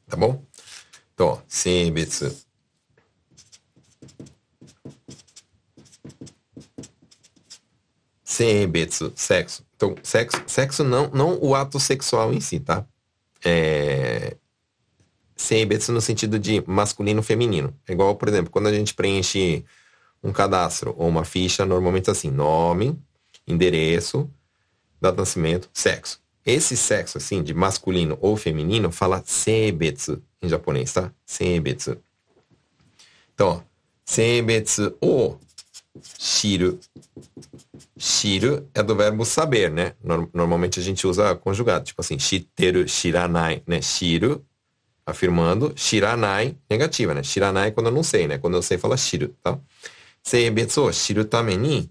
[0.08, 0.43] Tá bom?
[1.13, 2.36] Então, ó, sebetsu.
[8.23, 9.65] Sebetsu, sexo.
[9.75, 12.86] Então, sexo, sexo não, não o ato sexual em si, tá?
[13.43, 14.38] É...
[15.36, 17.73] Sebetsu no sentido de masculino feminino.
[17.88, 19.65] É igual, por exemplo, quando a gente preenche
[20.23, 23.02] um cadastro ou uma ficha, normalmente assim, nome,
[23.49, 24.29] endereço,
[25.01, 26.21] data de nascimento, sexo.
[26.45, 31.12] Esse sexo, assim, de masculino ou feminino, fala seibetsu em japonês, tá?
[31.25, 31.97] Seibetsu.
[33.33, 33.62] Então, ó,
[34.05, 35.38] seibetsu o
[36.17, 36.79] shiru.
[37.97, 39.93] Shiru é do verbo saber, né?
[40.33, 43.81] Normalmente a gente usa conjugado, tipo assim, shiteru, shiranai, né?
[43.81, 44.43] Shiru,
[45.05, 47.23] afirmando, shiranai, negativa, né?
[47.23, 48.38] Shiranai é quando eu não sei, né?
[48.38, 49.59] Quando eu sei, fala shiru, tá?
[50.23, 51.89] Seibetsu o shiru tameni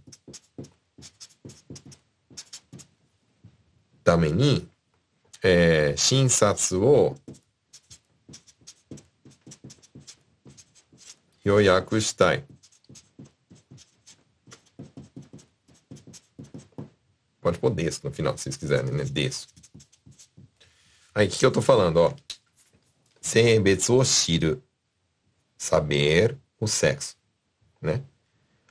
[4.08, 4.66] ために、
[5.42, 7.14] えー、診察を
[11.44, 12.42] 予約したい。
[17.42, 19.04] Pode pôr desse no final, se vocês quiserem, né?
[19.04, 19.46] Desse.
[21.14, 22.14] Aí, o que, que eu tô falando, ó?
[23.20, 24.62] Seibetsu o shiru.
[25.58, 27.14] Saber o sexo,
[27.82, 28.02] né?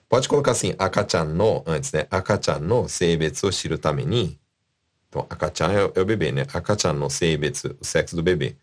[0.09, 2.07] Pode colocar assim, akachan no antes, né?
[2.09, 4.39] Akachan no seibetsu o shiru tame ni
[5.23, 6.45] tameni Então, akachan é, é o bebê, né?
[6.53, 8.55] Akachan no seibetsu, o sexo do bebê.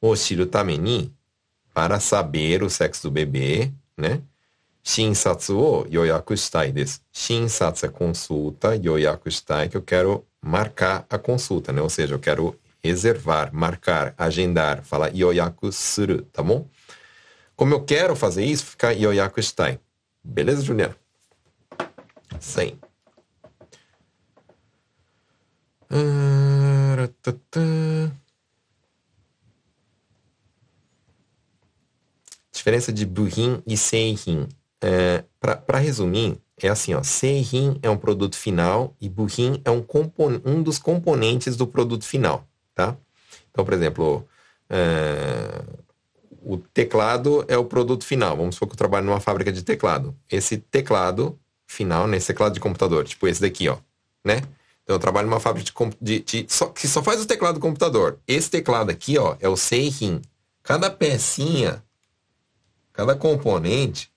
[0.00, 1.12] O shiru tameni,
[1.74, 4.22] para saber o sexo do bebê, né?
[4.82, 7.00] Shinsatsu o yoyaku shitai desu.
[7.12, 11.82] Shinsatsu é consulta, yoyaku shitai, que eu quero marcar a consulta, né?
[11.82, 16.66] Ou seja, eu quero reservar, marcar, agendar, falar yoyaku suru, tá bom?
[17.56, 19.78] Como eu quero fazer isso, fica yoyaku shitai.
[20.24, 20.96] Beleza, Juliana?
[22.40, 22.78] Sim.
[32.52, 34.48] Diferença de buhin e seihin.
[34.80, 39.84] É, Para resumir, é assim, ó, seihin é um produto final e buhin é um,
[40.44, 42.96] um dos componentes do produto final, tá?
[43.50, 44.28] Então, por exemplo,
[44.68, 45.62] é,
[46.42, 48.36] o teclado é o produto final.
[48.36, 50.14] Vamos supor que eu trabalho numa fábrica de teclado.
[50.30, 53.78] Esse teclado final, né, esse teclado de computador, tipo esse daqui, ó,
[54.24, 54.42] né?
[54.88, 55.70] Então, eu trabalho numa fábrica
[56.00, 58.18] de, de, de só, que só faz o teclado do computador.
[58.26, 60.22] Esse teclado aqui, ó, é o Seihin.
[60.62, 61.84] Cada pecinha,
[62.94, 64.10] cada componente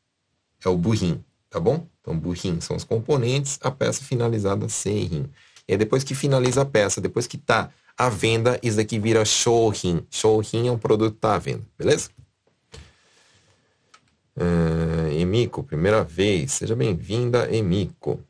[0.63, 1.85] é o burrin, tá bom?
[1.99, 5.29] Então, burrin são os componentes, a peça finalizada Seihin.
[5.67, 9.25] E aí, depois que finaliza a peça, depois que tá à venda, isso aqui vira
[9.25, 10.07] shouhin.
[10.09, 12.11] Shouhin é um produto que tá à venda, beleza?
[14.37, 16.53] Uh, Emiko, primeira vez.
[16.53, 18.23] Seja bem-vinda, Emiko.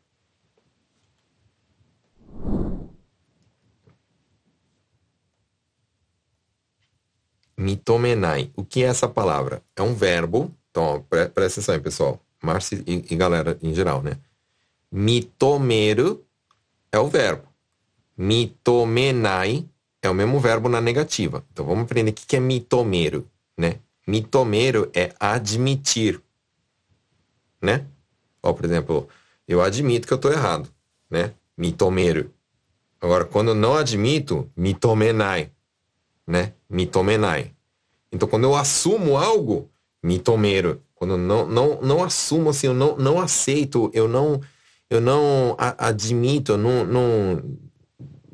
[7.62, 8.52] Mitomenai.
[8.56, 9.62] O que é essa palavra?
[9.76, 10.52] É um verbo.
[10.72, 12.20] Então, ó, pre presta atenção aí, pessoal.
[12.42, 14.18] Márcio e, e, galera em geral, né?
[14.92, 16.26] Mitomeru
[16.92, 17.44] é o verbo.
[18.18, 19.68] Mitomenai
[20.02, 21.46] é o mesmo verbo na negativa.
[21.52, 23.76] Então, vamos aprender o que é mitomeru, né?
[24.08, 26.20] Mitomeru é admitir,
[27.62, 27.86] né?
[28.42, 29.08] Ó, por exemplo,
[29.48, 30.68] eu admito que eu estou errado,
[31.08, 31.32] né?
[31.56, 32.32] Mitomeru.
[33.00, 35.52] Agora, quando eu não admito, mitomenai
[36.28, 36.54] né?
[36.70, 37.52] Mitomenai.
[38.12, 39.70] Então, quando eu assumo algo,
[40.04, 40.82] mitomero.
[40.96, 44.40] Quando eu não, não, não assumo, assim, eu não, não aceito, eu não,
[44.90, 47.58] eu não admito, eu não, não.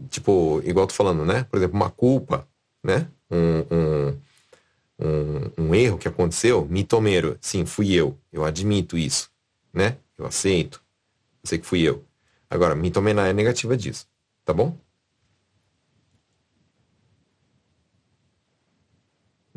[0.10, 1.46] Tipo, igual tô falando, né?
[1.50, 2.48] Por exemplo, uma culpa,
[2.84, 3.08] né?
[3.30, 4.18] Um, um,
[5.00, 7.38] um, um erro que aconteceu, mitomero.
[7.40, 8.18] Sim, fui eu.
[8.32, 9.30] Eu admito isso,
[9.74, 9.98] né?
[10.18, 10.82] Eu aceito.
[11.44, 12.04] Eu sei que fui eu.
[12.50, 14.08] Agora, mitomenai é negativa disso,
[14.44, 14.78] tá bom?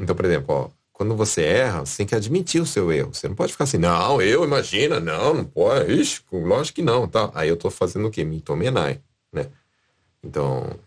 [0.01, 3.15] Então, por exemplo, ó, quando você erra, você tem que admitir o seu erro.
[3.15, 7.07] Você não pode ficar assim, não, eu, imagina, não, não pode, ixi, lógico que não,
[7.07, 7.31] tá?
[7.35, 8.25] Aí eu tô fazendo o quê?
[8.25, 9.01] Mitomenai,
[9.33, 9.47] né?
[10.23, 10.79] Então,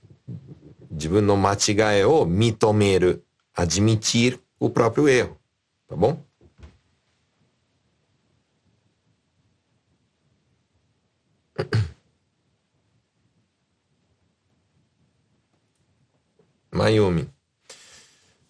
[0.97, 3.21] jibu no machigae o mitomeru,
[3.55, 5.37] admitir o próprio erro,
[5.87, 6.19] tá bom?
[16.71, 17.29] Mayumi.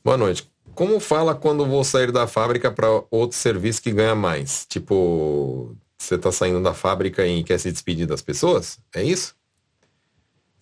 [0.04, 0.53] Boa noite.
[0.76, 4.66] Como fala quando vou sair da fábrica para outro serviço que ganha mais?
[4.68, 8.80] Tipo, você está saindo da fábrica e quer se despedir das pessoas?
[8.94, 9.36] É isso?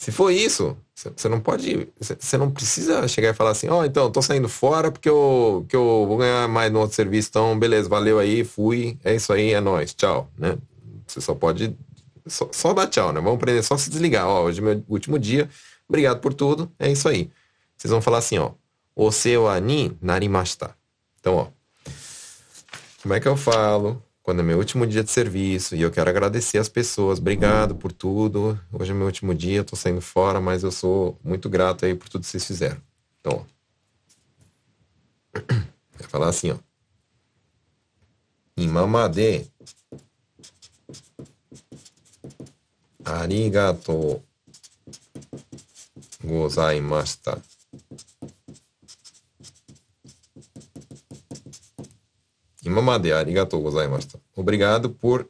[0.01, 0.75] Se for isso,
[1.15, 4.49] você não pode, você não precisa chegar e falar assim, ó, oh, então, tô saindo
[4.49, 8.43] fora porque eu, que eu vou ganhar mais no outro serviço, então, beleza, valeu aí,
[8.43, 10.57] fui, é isso aí, é nóis, tchau, né?
[11.05, 11.77] Você só pode,
[12.25, 13.21] só, só dar tchau, né?
[13.21, 15.47] Vamos aprender só se desligar, ó, hoje é meu último dia,
[15.87, 17.29] obrigado por tudo, é isso aí.
[17.77, 18.53] Vocês vão falar assim, ó,
[18.95, 20.75] o seu ani narimashita.
[21.19, 21.47] Então, ó,
[23.01, 24.01] como é que eu falo?
[24.23, 27.19] quando é meu último dia de serviço e eu quero agradecer as pessoas.
[27.19, 28.59] Obrigado por tudo.
[28.71, 32.07] Hoje é meu último dia, tô saindo fora, mas eu sou muito grato aí por
[32.07, 32.81] tudo que vocês fizeram.
[33.19, 33.45] Então,
[35.35, 35.39] ó.
[35.97, 36.57] Vai falar assim, ó.
[38.55, 39.49] Imamade
[43.03, 44.21] arigato
[46.23, 47.41] gozaimashita.
[54.35, 55.27] Obrigado por,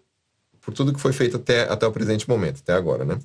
[0.60, 3.18] por tudo que foi feito até, até o presente momento, até agora, né?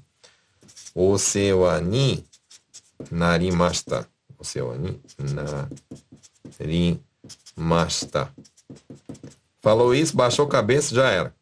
[0.95, 2.25] O seu ani
[3.11, 4.09] narimashita.
[4.39, 5.01] O seu ani
[6.59, 8.33] narimashita.
[9.61, 11.35] Falou isso, baixou a cabeça, já era.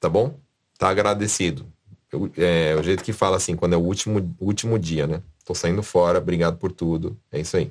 [0.00, 0.34] Tá bom?
[0.76, 1.66] Tá agradecido.
[2.10, 5.22] Eu, é o jeito que fala assim, quando é o último, último dia, né?
[5.44, 7.16] Tô saindo fora, obrigado por tudo.
[7.30, 7.70] É isso aí.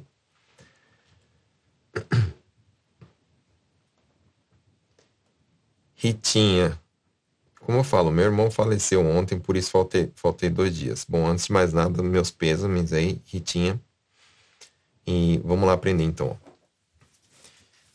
[5.98, 6.80] Ritinha.
[7.60, 11.06] Como eu falo, meu irmão faleceu ontem, por isso faltei, faltei dois dias.
[11.08, 13.82] Bom, antes de mais nada, meus pêsames aí, Ritinha.
[15.06, 16.38] E vamos lá aprender então.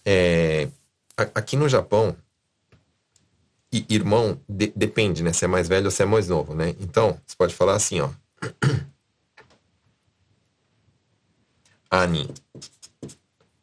[0.05, 0.69] É,
[1.17, 2.17] aqui no Japão,
[3.89, 5.33] irmão de, depende, né?
[5.33, 6.75] Se é mais velho ou se é mais novo, né?
[6.81, 8.11] Então, você pode falar assim, ó.
[11.91, 12.29] Ani.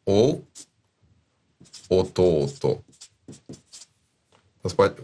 [0.04, 0.44] Ou
[1.88, 2.84] Ototo.
[4.62, 5.02] Você pode...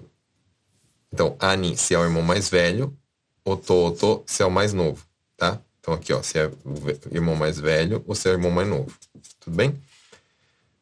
[1.13, 2.97] Então, Ani se é o irmão mais velho,
[3.45, 5.61] Ototo se é o mais novo, tá?
[5.81, 8.69] Então aqui, ó, se é o irmão mais velho ou se é o irmão mais
[8.69, 8.93] novo.
[9.39, 9.81] Tudo bem?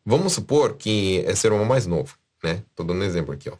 [0.04, 2.62] Vamos supor que é ser o irmão mais novo, né?
[2.74, 3.56] Tô dando um exemplo aqui, ó.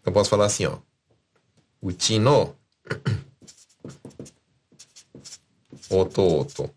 [0.00, 0.78] Então posso falar assim, ó.
[1.82, 2.54] Uchi no
[5.90, 6.70] Ototo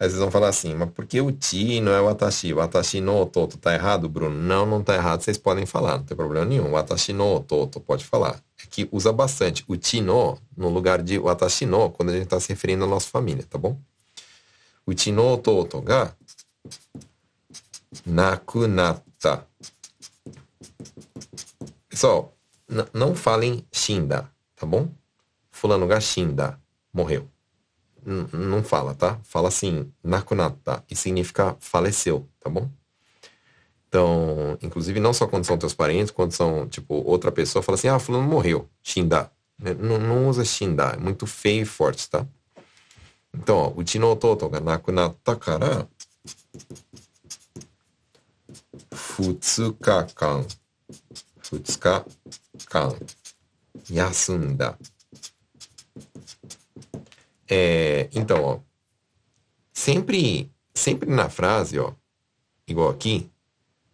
[0.00, 2.54] Aí vocês vão falar assim, mas por que o ti não é o atashi?
[2.54, 4.40] O atashi no ototo tá errado, Bruno?
[4.40, 6.70] Não, não tá errado, vocês podem falar, não tem problema nenhum.
[6.70, 8.40] O atashi no ototo pode falar.
[8.62, 12.12] É que usa bastante o ti no no lugar de o atashi no quando a
[12.12, 13.76] gente está se referindo à nossa família, tá bom?
[14.86, 16.14] O ti no ototo ga
[18.06, 19.46] nakunata.
[21.88, 22.32] Pessoal,
[22.92, 24.88] não falem shinda, tá bom?
[25.50, 26.56] Fulano ga shinda,
[26.92, 27.28] morreu
[28.32, 29.18] não fala, tá?
[29.22, 32.70] Fala assim, nakunata, e significa faleceu, tá bom?
[33.88, 37.88] Então, inclusive não só quando são teus parentes, quando são, tipo, outra pessoa, fala assim,
[37.88, 39.30] ah, fulano morreu, shinda.
[39.58, 39.74] Né?
[39.74, 42.26] Não, não usa shinda, é muito feio e forte, tá?
[43.34, 45.88] Então, ó, o chino toto ga nakunata kara
[48.92, 50.46] futsuka kan
[51.42, 52.04] futsuka
[52.68, 52.94] kan
[53.90, 54.78] yasunda
[57.48, 58.58] é, então, ó,
[59.72, 61.92] sempre, sempre na frase, ó,
[62.66, 63.30] igual aqui,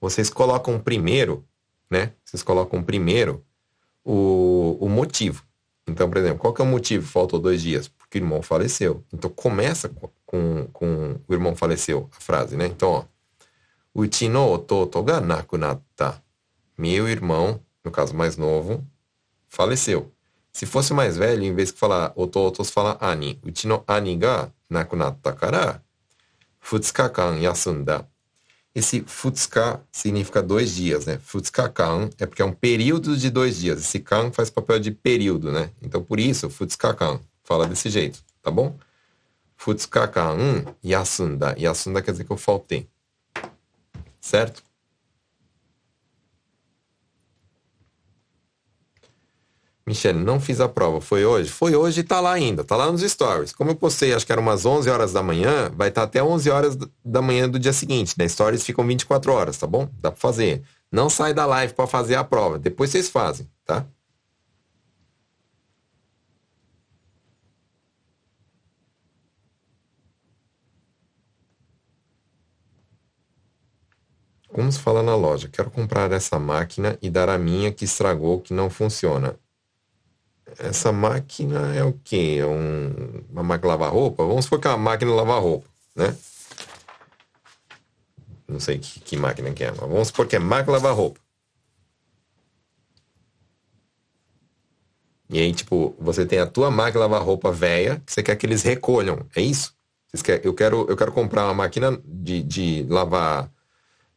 [0.00, 1.46] vocês colocam primeiro,
[1.90, 2.12] né?
[2.24, 3.44] Vocês colocam primeiro
[4.04, 5.44] o, o motivo.
[5.86, 7.06] Então, por exemplo, qual que é o motivo?
[7.06, 7.88] Faltou dois dias.
[7.88, 9.04] Porque o irmão faleceu.
[9.12, 9.90] Então, começa
[10.26, 12.66] com, com o irmão faleceu, a frase, né?
[12.66, 13.04] Então, ó.
[13.94, 15.04] Uchi ototo.
[16.76, 18.84] Meu irmão, no caso mais novo,
[19.48, 20.13] faleceu.
[20.54, 23.40] Se fosse mais velho, em vez de falar ototos, fala ani.
[23.42, 25.82] Uchi no ani ga nakunatta kara,
[26.60, 28.08] futsuka-kan yasunda.
[28.72, 31.18] Esse futsuka significa dois dias, né?
[31.24, 33.80] Futsuka-kan é porque é um período de dois dias.
[33.80, 35.70] Esse kan faz papel de período, né?
[35.82, 38.78] Então, por isso, futsuka-kan fala desse jeito, tá bom?
[39.56, 40.36] Futsuka-kan
[40.84, 41.56] yasunda.
[41.58, 42.88] Yasunda quer dizer que eu faltei.
[44.20, 44.62] Certo?
[49.86, 51.00] Michele, não fiz a prova.
[51.00, 51.50] Foi hoje?
[51.50, 52.64] Foi hoje e tá lá ainda.
[52.64, 53.52] Tá lá nos stories.
[53.52, 56.22] Como eu postei, acho que era umas 11 horas da manhã, vai estar tá até
[56.22, 58.14] 11 horas da manhã do dia seguinte.
[58.18, 58.26] Né?
[58.26, 59.88] Stories ficam 24 horas, tá bom?
[60.00, 60.62] Dá pra fazer.
[60.90, 62.58] Não sai da live para fazer a prova.
[62.58, 63.86] Depois vocês fazem, tá?
[74.48, 75.48] Como se fala na loja?
[75.48, 79.36] Quero comprar essa máquina e dar a minha que estragou, que não funciona
[80.58, 82.38] essa máquina é o quê?
[82.40, 84.24] É um, uma máquina lavar roupa?
[84.24, 86.16] Vamos supor que é uma máquina lavar roupa, né?
[88.46, 91.20] Não sei que, que máquina que é, mas vamos supor que é máquina lavar roupa.
[95.28, 98.36] E aí, tipo, você tem a tua máquina de lavar roupa velha, que você quer
[98.36, 99.26] que eles recolham.
[99.34, 99.74] É isso?
[100.44, 103.50] eu, quero, eu quero comprar uma máquina de, de lavar.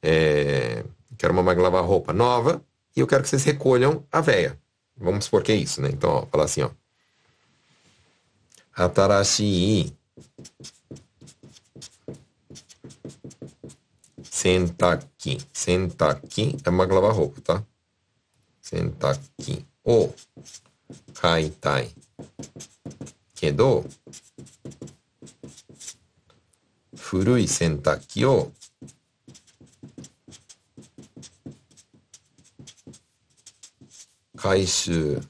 [0.01, 0.83] É,
[1.17, 2.61] quero uma máquina de lavar roupa nova
[2.95, 4.57] e eu quero que vocês recolham a velha.
[4.97, 5.89] Vamos supor que é isso, né?
[5.89, 6.71] Então, ó, falar assim, ó.
[8.73, 9.95] Atarashi
[14.47, 15.37] sentaki.
[15.51, 17.63] Sentaki é uma lavar roupa, tá?
[18.61, 20.13] Sentaki o
[21.13, 21.91] kaitai.
[23.35, 23.85] Kedo,
[26.95, 28.51] furui sentaki o
[34.36, 35.20] 回収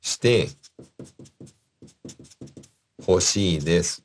[0.00, 0.48] して
[3.06, 4.02] 欲しいです。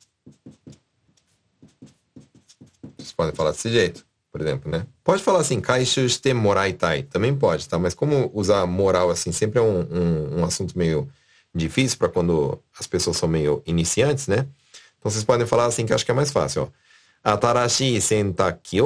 [2.98, 4.86] Vocês podem falar desse jeito, por exemplo, né?
[5.04, 7.04] Pode falar assim, 回収してもらいたい.
[7.04, 7.78] Também pode, tá?
[7.78, 11.08] Mas como usar moral assim sempre é um, um, um assunto meio
[11.54, 14.46] difícil para quando as pessoas são meio iniciantes, né?
[14.98, 16.62] Então vocês podem falar assim que acho que é mais fácil.
[16.62, 16.68] Ó.
[17.32, 18.78] Atarashi sentaki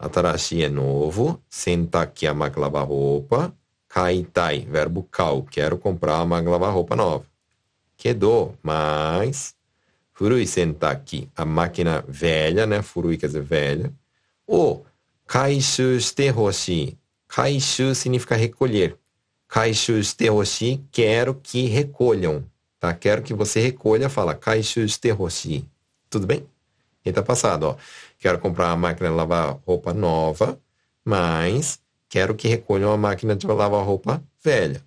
[0.00, 0.24] O kaitai.
[0.24, 1.40] Atarashi é novo.
[1.48, 3.52] Sentaki é a máquina lavar roupa.
[3.88, 5.42] Kaitai, verbo kau.
[5.42, 7.24] Quero comprar uma máquina lavar roupa nova.
[7.96, 9.54] Kedo, mas...
[10.12, 12.82] Furui sentaki, a máquina velha, né?
[12.82, 13.90] Furui quer dizer velha.
[14.46, 14.82] O
[15.26, 16.98] kaishu shite hoshi.
[17.26, 18.98] Kaishu significa recolher.
[19.48, 22.44] Kaishu shite hoshi, quero que recolham.
[22.80, 22.94] Tá?
[22.94, 25.68] Quero que você recolha, fala Kaishu Shitehoshi.
[26.08, 26.46] Tudo bem?
[27.04, 27.76] E tá passado, ó.
[28.20, 30.60] Quero comprar uma máquina de lavar roupa nova,
[31.04, 34.84] mas quero que recolha uma máquina de lavar roupa velha.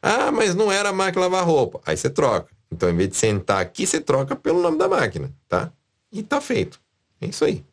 [0.00, 1.80] Ah, mas não era máquina de lavar roupa.
[1.84, 2.50] Aí você troca.
[2.72, 5.72] Então, em vez de sentar aqui, você troca pelo nome da máquina, tá?
[6.10, 6.80] E tá feito.
[7.20, 7.64] É isso aí.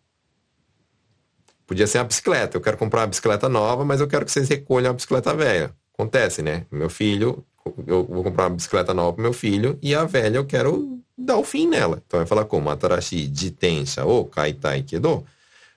[1.67, 2.57] Podia ser uma bicicleta.
[2.57, 5.73] Eu quero comprar uma bicicleta nova, mas eu quero que vocês recolham a bicicleta velha.
[5.93, 6.65] Acontece, né?
[6.71, 7.45] Meu filho
[7.87, 11.37] eu vou comprar uma bicicleta nova pro meu filho e a velha eu quero dar
[11.37, 12.01] o fim nela.
[12.05, 15.25] Então vai falar como Atarashi jitensha ou kaitai kedo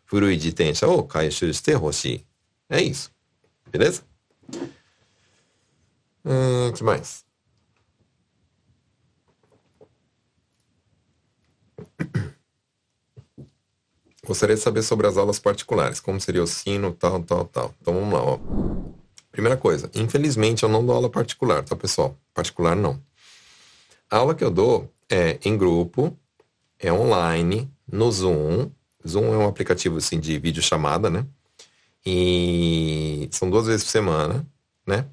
[0.09, 2.25] furui jitensha ou kaishu shite hoshi.
[2.69, 3.11] É isso.
[3.71, 4.03] Beleza?
[6.25, 7.25] Hum, que mais?
[14.27, 17.75] Gostaria de saber sobre as aulas particulares, como seria o sino, tal, tal, tal.
[17.81, 18.39] Então vamos lá, ó.
[19.31, 22.19] Primeira coisa, infelizmente eu não dou aula particular, tá, pessoal?
[22.35, 23.01] Particular não.
[24.11, 26.17] A aula que eu dou é em grupo,
[26.79, 28.71] é online, no Zoom.
[29.07, 31.27] Zoom é um aplicativo assim de videochamada, né?
[32.05, 34.47] E são duas vezes por semana,
[34.87, 35.07] né?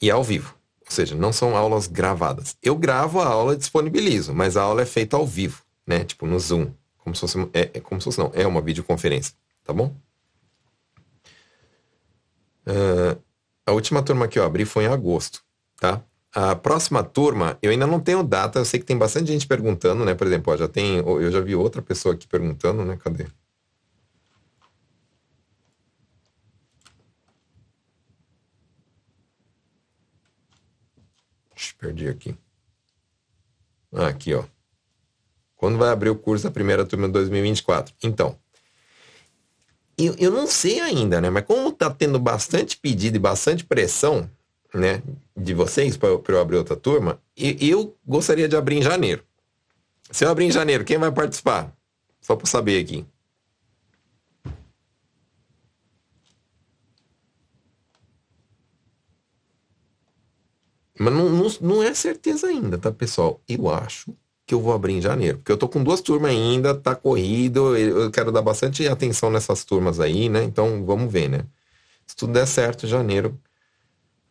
[0.00, 0.54] E é ao vivo.
[0.84, 2.56] Ou seja, não são aulas gravadas.
[2.62, 6.04] Eu gravo a aula e disponibilizo, mas a aula é feita ao vivo, né?
[6.04, 6.72] Tipo no Zoom.
[6.98, 9.94] Como se fosse, é, é como se fosse não, é uma videoconferência, tá bom?
[12.66, 13.20] Uh,
[13.66, 15.42] a última turma que eu abri foi em agosto,
[15.78, 16.02] tá?
[16.34, 20.04] A próxima turma, eu ainda não tenho data, eu sei que tem bastante gente perguntando,
[20.04, 20.14] né?
[20.14, 22.98] Por exemplo, ó, já tem, eu já vi outra pessoa aqui perguntando, né?
[23.02, 23.26] Cadê?
[31.84, 32.36] perdi aqui.
[33.92, 34.44] Ah, aqui, ó.
[35.54, 37.94] Quando vai abrir o curso da primeira turma de 2024?
[38.02, 38.38] Então,
[39.96, 41.30] eu, eu não sei ainda, né?
[41.30, 44.28] Mas como tá tendo bastante pedido e bastante pressão,
[44.74, 45.02] né,
[45.36, 49.24] de vocês para eu abrir outra turma, eu, eu gostaria de abrir em janeiro.
[50.10, 51.72] Se eu abrir em janeiro, quem vai participar?
[52.20, 53.06] Só para saber aqui.
[60.98, 63.40] Mas não, não, não é certeza ainda, tá, pessoal?
[63.48, 64.14] Eu acho
[64.46, 65.38] que eu vou abrir em janeiro.
[65.38, 69.64] Porque eu tô com duas turmas ainda, tá corrido, eu quero dar bastante atenção nessas
[69.64, 70.44] turmas aí, né?
[70.44, 71.46] Então vamos ver, né?
[72.06, 73.38] Se tudo der certo, janeiro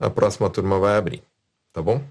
[0.03, 1.23] a próxima turma vai abrir,
[1.71, 2.01] tá bom?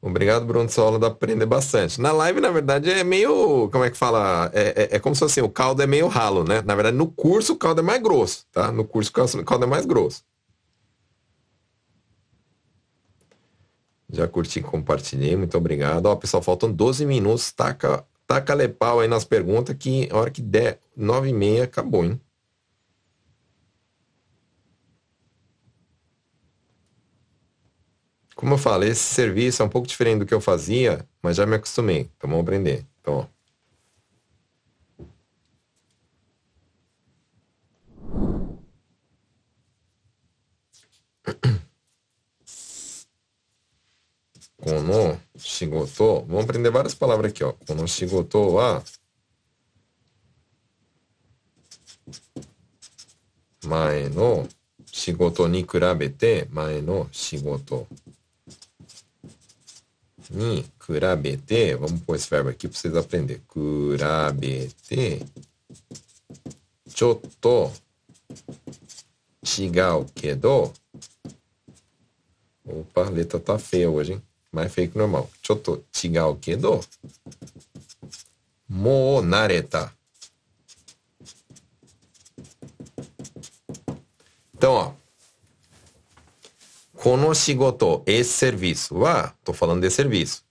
[0.00, 2.00] Obrigado, Bruno Sola, dá pra aprender bastante.
[2.00, 3.68] Na live, na verdade, é meio.
[3.70, 4.50] Como é que fala?
[4.54, 6.62] É, é, é, como se assim, o caldo é meio ralo, né?
[6.62, 8.70] Na verdade, no curso o caldo é mais grosso, tá?
[8.70, 10.24] No curso o caldo é mais grosso.
[14.10, 16.06] Já curti e compartilhei, muito obrigado.
[16.06, 17.52] Ó, pessoal, faltam 12 minutos.
[17.52, 22.04] Taca, taca lepau aí nas perguntas que a hora que der 9 e meia acabou,
[22.04, 22.20] hein?
[28.38, 31.44] Como eu falei, esse serviço é um pouco diferente do que eu fazia, mas já
[31.44, 32.08] me acostumei.
[32.16, 32.86] Então vamos aprender.
[33.00, 33.26] Então, ó.
[44.62, 46.24] Kono shigoto.
[46.28, 47.52] Vamos aprender várias palavras aqui, ó.
[47.66, 48.84] Kono shigoto wa
[53.64, 54.46] mae no
[54.92, 57.88] shigoto ni kurabete mae no shigoto.
[60.29, 63.41] に比べて、vamos pôr esse verbo aqui para vocês aprenderem.
[63.53, 63.97] 比
[64.39, 65.25] べて、
[66.89, 67.71] ちょっと
[69.43, 69.67] 違
[70.01, 70.73] うけど、
[72.65, 74.21] opa, a letra tá feia hoje, hein?
[74.51, 75.27] Mais feio que normal.
[75.41, 76.81] ちょっと違うけど、
[78.69, 79.91] もう慣れた。
[84.55, 84.96] Então, ó,
[86.98, 87.32] Kono
[88.06, 90.42] esse serviço wa, falando de serviço.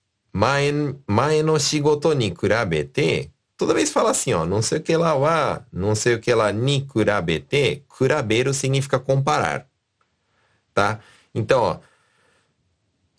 [3.57, 6.33] Toda vez fala assim, ó, não sei o que lá wa, não sei o que
[6.33, 9.67] lá ni kuraberu significa comparar.
[10.73, 11.01] Tá?
[11.35, 11.79] Então, ó,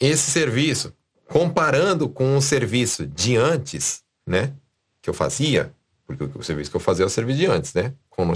[0.00, 0.94] esse serviço,
[1.26, 4.54] comparando com o serviço de antes, né,
[5.02, 5.74] que eu fazia,
[6.06, 7.92] porque o serviço que eu fazia é o serviço de antes, né?
[8.08, 8.34] Kono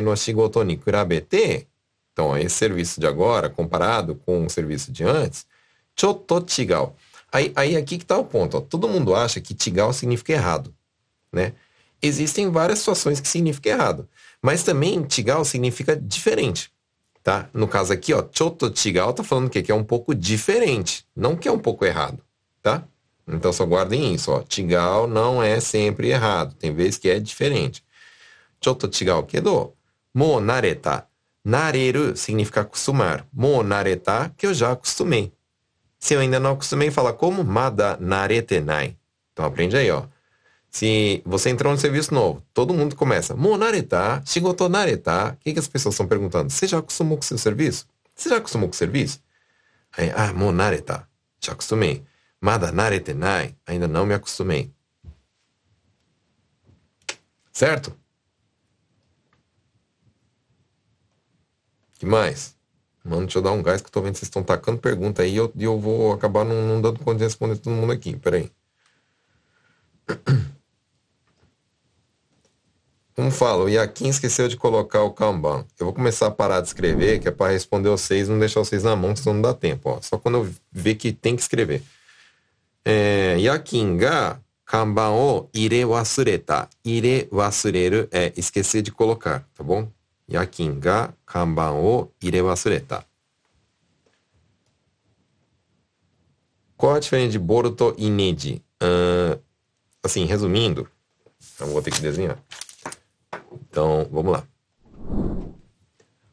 [0.00, 0.80] no shigoto ni
[2.14, 5.44] então, esse serviço de agora, comparado com o serviço de antes,
[5.94, 6.96] choto chigao.
[7.30, 8.60] Aí, aí aqui que tá o ponto, ó.
[8.62, 10.74] Todo mundo acha que tigal significa errado
[11.34, 11.52] né?
[12.00, 14.08] Existem várias situações que significa errado,
[14.40, 16.70] mas também tigal significa diferente,
[17.22, 17.48] tá?
[17.52, 21.36] No caso aqui, ó, choto tigal tá falando que, que é um pouco diferente, não
[21.36, 22.22] que é um pouco errado,
[22.62, 22.84] tá?
[23.26, 24.42] Então só guardem isso, ó.
[24.42, 27.82] Tigal não é sempre errado, tem vezes que é diferente.
[28.62, 29.72] Choto tigal kedo,
[30.14, 31.06] mo nareta.
[31.44, 33.26] Nareru significa acostumar.
[33.32, 35.32] Mo nareta, que eu já acostumei.
[35.98, 37.44] Se eu ainda não acostumei, fala como?
[37.44, 38.96] Mada naretenai.
[39.32, 40.06] Então aprende aí, ó.
[40.70, 45.32] Se você entrou no serviço novo, todo mundo começa, monareta, shigoto nareta.
[45.32, 46.50] O que, que as pessoas estão perguntando?
[46.50, 47.86] Você já acostumou com o seu serviço?
[48.14, 49.20] Você já acostumou com o serviço?
[49.96, 51.06] Aí, ah, monareta,
[51.40, 52.04] já acostumei.
[52.40, 54.72] Mada naretenai, ainda não me acostumei.
[57.52, 57.96] Certo?
[62.04, 62.54] Que mais?
[63.04, 65.22] Mano, deixa eu dar um gás que eu tô vendo que vocês estão tacando pergunta
[65.22, 68.16] aí e eu, eu vou acabar não, não dando conta de responder todo mundo aqui.
[68.16, 68.50] Peraí.
[73.14, 75.64] Como fala, o Iaquim esqueceu de colocar o Kanban.
[75.78, 78.82] Eu vou começar a parar de escrever, que é para responder vocês, não deixar vocês
[78.82, 79.90] na mão, senão não dá tempo.
[79.90, 80.00] Ó.
[80.00, 81.82] Só quando eu ver que tem que escrever.
[82.84, 86.68] É, Yakin ga Kanban o ire wasureta.
[86.84, 89.88] Ire wasureru é esquecer de colocar, tá bom?
[90.28, 93.04] Yakin ga Kanban o ire wasureta.
[96.76, 98.62] Qual a diferença de Boruto e Neji?
[98.82, 99.40] Uh,
[100.02, 100.88] assim, resumindo,
[101.60, 102.42] eu vou ter que desenhar.
[103.52, 104.46] Então, vamos lá.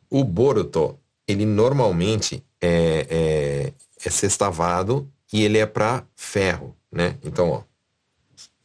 [0.10, 3.74] O Boruto, ele normalmente é, é,
[4.06, 7.18] é sextavado e ele é para ferro, né?
[7.24, 7.64] Então, ó,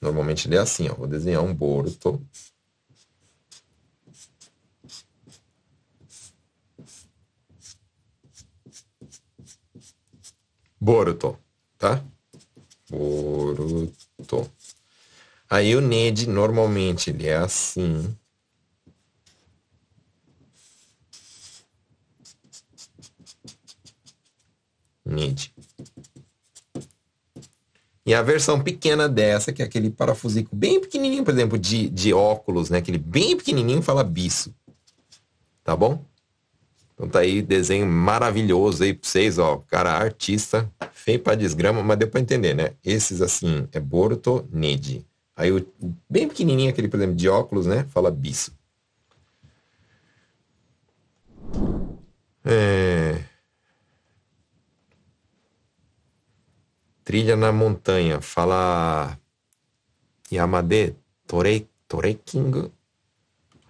[0.00, 0.94] normalmente ele é assim, ó.
[0.94, 2.20] Vou desenhar um Boruto.
[10.80, 11.38] Boruto,
[11.78, 12.02] tá?
[12.90, 14.50] Boruto.
[15.48, 18.14] Aí o Ned normalmente ele é assim.
[25.04, 25.54] Nid.
[28.04, 32.12] E a versão pequena dessa, que é aquele parafusico bem pequenininho, por exemplo, de, de
[32.12, 32.78] óculos, né?
[32.78, 34.54] Aquele bem pequenininho fala bisso.
[35.64, 36.04] Tá bom?
[36.96, 39.58] Então tá aí, desenho maravilhoso aí pra vocês, ó.
[39.68, 42.72] Cara, artista, feio pra desgrama, mas deu pra entender, né?
[42.82, 45.06] Esses assim, é Boruto Nid.
[45.36, 45.66] Aí o
[46.08, 47.84] bem pequenininho, aquele, por exemplo, de óculos, né?
[47.90, 48.56] Fala bisso.
[52.42, 53.22] É...
[57.04, 58.22] Trilha na montanha.
[58.22, 59.18] Fala
[60.32, 62.72] Yamade tore, Toreking.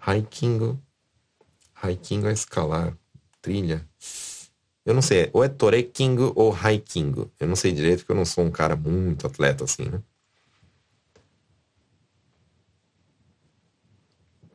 [0.06, 0.78] Hiking.
[1.82, 2.96] Hiking é escalar.
[3.46, 3.88] Trilha.
[4.84, 7.30] Eu não sei, ou é Toreking ou Hiking.
[7.38, 10.02] Eu não sei direito porque eu não sou um cara muito atleta assim, né?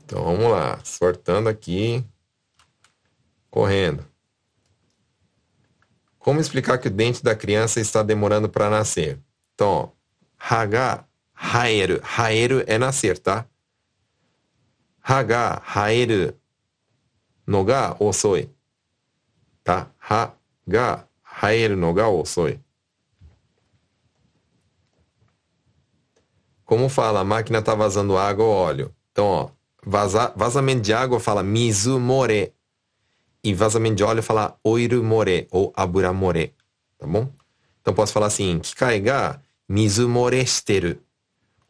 [0.04, 2.04] Então vamos lá, sortando aqui,
[3.50, 4.06] correndo.
[6.20, 9.22] Como explicar que o dente da criança está demorando para nascer?
[9.54, 9.94] Então,
[10.38, 12.02] haga, haeru.
[12.04, 13.46] Haeru é nascer, tá?
[15.02, 15.62] Haga,
[26.66, 28.95] Como fala, a máquina está vazando água ou óleo.
[29.12, 29.49] Então, ó,
[29.86, 32.53] vaza, vazamento de água fala mizumore.
[33.43, 36.53] E vazamento de óleo fala oiru more ou abura more,
[36.97, 37.28] tá bom?
[37.82, 40.97] Então posso falar assim, kikai ga mizu more shiteru.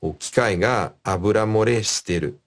[0.02, 2.38] Ou kikai ga abura more shiteru.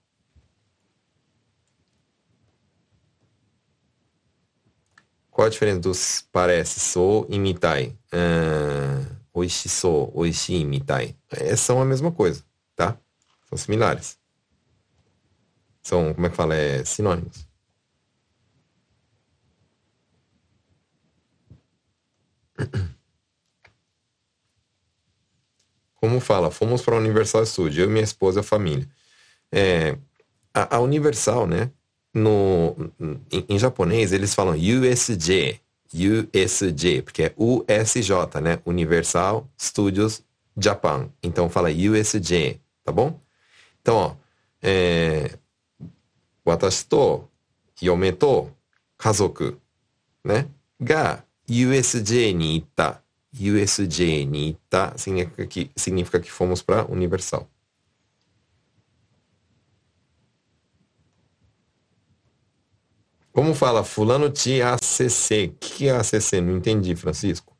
[5.35, 7.93] Qual a diferença dos parece, sou e mitai?
[8.13, 11.13] Uh, oishi sou, oishi mitai.
[11.29, 12.41] É, são a mesma coisa,
[12.73, 12.97] tá?
[13.49, 14.17] São similares.
[15.83, 16.55] São, como é que fala?
[16.55, 17.45] É sinônimos.
[25.95, 26.49] Como fala?
[26.49, 28.87] Fomos para a Universal Studio, eu, minha esposa e a família.
[29.51, 29.97] É,
[30.53, 31.71] a, a Universal, né?
[32.15, 32.75] No,
[33.29, 35.59] em, em, japonês eles falam USJ,
[35.93, 38.59] USJ, porque é USJ, né?
[38.65, 40.23] Universal Studios
[40.57, 41.09] Japan.
[41.21, 43.19] Então fala USJ, tá bom?
[43.81, 44.15] Então, ó,
[44.63, 45.37] é,
[46.45, 47.27] watashi to
[47.81, 48.49] yome to
[48.97, 49.57] kazoku,
[50.23, 50.47] né?
[50.79, 53.01] Ga USJ ni itta.
[53.33, 57.45] USJ ni itta significa que, significa que fomos para Universal.
[63.35, 65.51] Como fala fulano te ACC?
[65.51, 66.39] O que é ACC?
[66.39, 67.53] Não entendi, Francisco.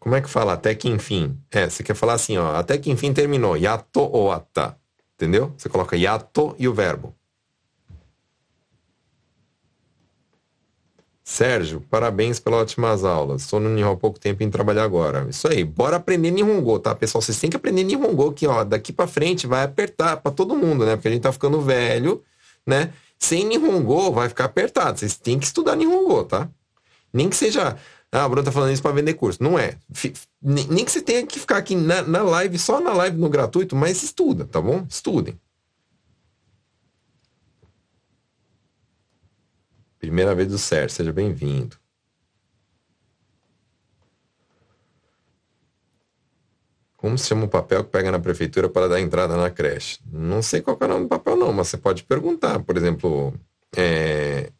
[0.00, 0.54] Como é que fala?
[0.54, 1.38] Até que enfim.
[1.50, 2.56] É, você quer falar assim, ó.
[2.56, 3.58] Até que enfim terminou.
[3.58, 4.78] Yato ou ata.
[5.14, 5.52] Entendeu?
[5.58, 7.14] Você coloca yato e o verbo.
[11.24, 13.42] Sérgio, parabéns pelas ótimas aulas.
[13.42, 15.26] Estou no Nihon há pouco tempo em trabalhar agora.
[15.30, 17.22] Isso aí, bora aprender Nihongo, tá, pessoal?
[17.22, 20.84] Vocês têm que aprender Nihongo que, ó, daqui para frente vai apertar para todo mundo,
[20.84, 20.96] né?
[20.96, 22.22] Porque a gente tá ficando velho,
[22.66, 22.92] né?
[23.18, 24.98] Sem Nihongo vai ficar apertado.
[24.98, 26.48] Vocês têm que estudar Nihongo, tá?
[27.12, 27.76] Nem que seja,
[28.10, 29.42] ah, o Bruno tá falando isso para vender curso.
[29.42, 29.78] Não é.
[30.42, 33.76] Nem que você tenha que ficar aqui na, na live, só na live no gratuito,
[33.76, 34.84] mas estuda, tá bom?
[34.88, 35.38] Estudem.
[40.02, 41.76] Primeira vez do Sérgio, seja bem-vindo.
[46.96, 50.00] Como se chama o papel que pega na prefeitura para dar entrada na creche?
[50.04, 52.58] Não sei qual é o nome do papel não, mas você pode perguntar.
[52.64, 53.32] Por exemplo,
[53.76, 54.50] é...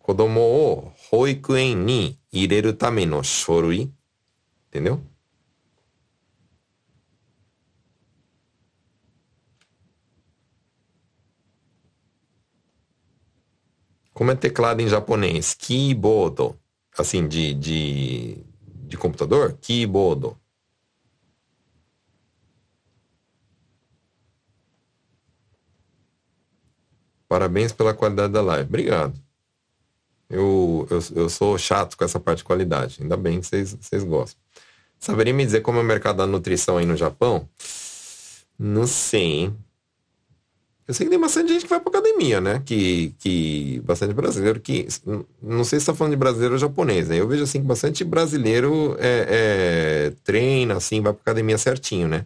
[0.00, 3.88] Kodomo o hoikuen ni ireru tame no shorui.
[4.66, 5.00] Entendeu?
[14.18, 15.54] Como é teclado em japonês?
[15.54, 16.52] Keyboard.
[16.98, 18.44] Assim, de, de,
[18.88, 19.56] de computador?
[19.60, 20.34] Keyboard.
[27.28, 28.68] Parabéns pela qualidade da live.
[28.68, 29.14] Obrigado.
[30.28, 32.98] Eu, eu, eu sou chato com essa parte de qualidade.
[33.00, 34.42] Ainda bem que vocês, vocês gostam.
[34.98, 37.48] Saberia me dizer como é o mercado da nutrição aí no Japão?
[38.58, 39.56] Não sei, hein?
[40.88, 42.62] Eu sei que tem bastante gente que vai pra academia, né?
[42.64, 44.88] Que, que bastante brasileiro que.
[45.42, 47.20] Não sei se está falando de brasileiro ou japonês, né?
[47.20, 52.24] Eu vejo assim que bastante brasileiro é, é, treina, assim, vai pra academia certinho, né?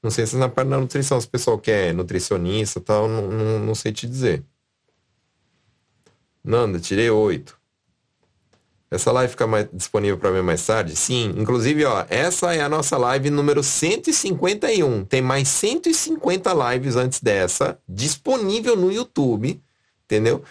[0.00, 3.28] Não sei se na parte da nutrição, se o pessoal quer nutricionista e tal, não,
[3.30, 4.44] não, não sei te dizer.
[6.44, 7.58] Nanda, tirei oito.
[8.94, 10.94] Essa live fica mais, disponível para ver mais tarde?
[10.94, 11.34] Sim.
[11.36, 15.04] Inclusive, ó, essa é a nossa live número 151.
[15.04, 19.60] Tem mais 150 lives antes dessa, disponível no YouTube,
[20.04, 20.44] entendeu?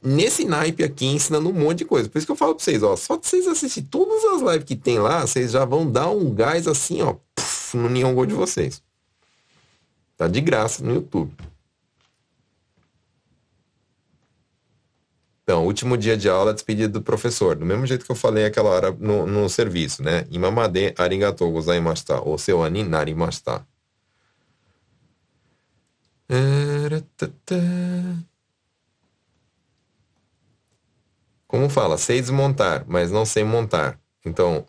[0.00, 2.08] Nesse naipe aqui, ensinando um monte de coisa.
[2.08, 4.64] Por isso que eu falo para vocês, ó, só de vocês assistirem todas as lives
[4.64, 8.34] que tem lá, vocês já vão dar um gás assim, ó, puff, no Nihongo de
[8.34, 8.82] vocês.
[10.16, 11.32] Tá de graça no YouTube.
[15.54, 17.54] Então, último dia de aula, despedida do professor.
[17.54, 20.26] Do mesmo jeito que eu falei aquela hora no, no serviço, né?
[20.28, 22.20] Imamade arigatou gozaimashita.
[22.28, 22.84] O seu ani.
[31.46, 31.96] Como fala?
[31.98, 34.00] Sei desmontar, mas não sei montar.
[34.26, 34.66] Então,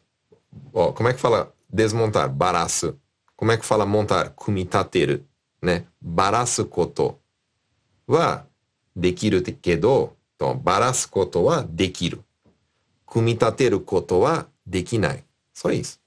[0.72, 2.30] ó, como é que fala desmontar?
[2.30, 2.96] Baraço.
[3.36, 4.30] Como é que fala montar?
[4.36, 5.26] Kumitateru,
[5.60, 5.88] né?
[6.00, 7.18] Baraço koto.
[8.08, 8.46] Wa
[8.96, 12.23] dekiru kedo と、ばらすことはできる。
[13.07, 15.25] 組み立てることはできない。
[15.55, 16.01] Só isso.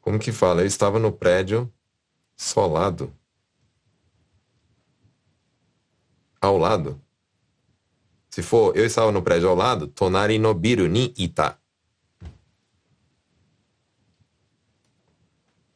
[0.00, 0.62] Como que fala?
[0.62, 1.72] Eu estava no prédio
[2.36, 3.12] solado.
[6.40, 7.00] Ao lado.
[8.28, 11.58] Se for, eu estava no prédio ao lado, tonari no biru ni ita.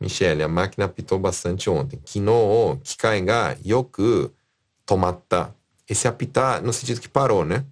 [0.04, 1.98] Michele, a máquina apitou bastante ontem.
[2.04, 4.30] Kino, kikai ga yoku
[4.86, 5.56] tomatta.
[5.88, 7.66] Esse apitar no sentido que parou, né?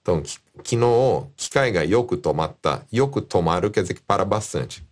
[0.00, 0.20] Então,
[0.64, 2.84] kino, kikai ga yoku tomatta.
[2.92, 4.84] Yoku tomaru quer dizer que para bastante.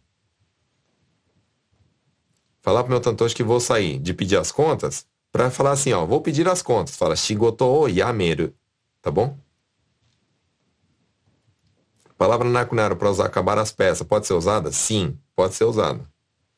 [2.63, 6.07] Falar pro meu tantoshi que vou sair de pedir as contas, para falar assim, ó,
[6.07, 6.97] vou pedir as contas.
[6.97, 8.55] Fala shigoto o yameru.
[9.03, 9.37] Tá bom?
[12.17, 14.71] palavra nakunara para usar acabar as peças pode ser usada?
[14.71, 16.07] Sim, pode ser usada.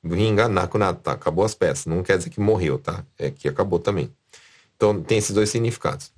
[0.05, 1.13] Ringa nakunata?
[1.13, 1.87] Acabou as peças.
[1.87, 3.05] Não quer dizer que morreu, tá?
[3.19, 4.13] É que acabou também.
[4.77, 6.13] Então tem esses dois significados.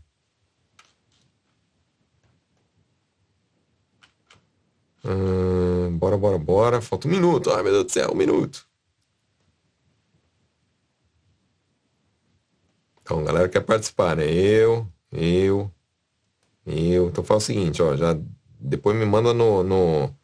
[5.05, 6.81] Hum, bora, bora, bora.
[6.81, 7.51] Falta um minuto.
[7.51, 8.67] Ai, meu Deus do céu, um minuto.
[13.03, 14.25] Então, galera quer participar, né?
[14.27, 15.71] Eu, eu,
[16.67, 17.09] eu.
[17.09, 17.95] Então faz o seguinte, ó.
[17.97, 18.17] Já
[18.59, 20.15] depois me manda no, no,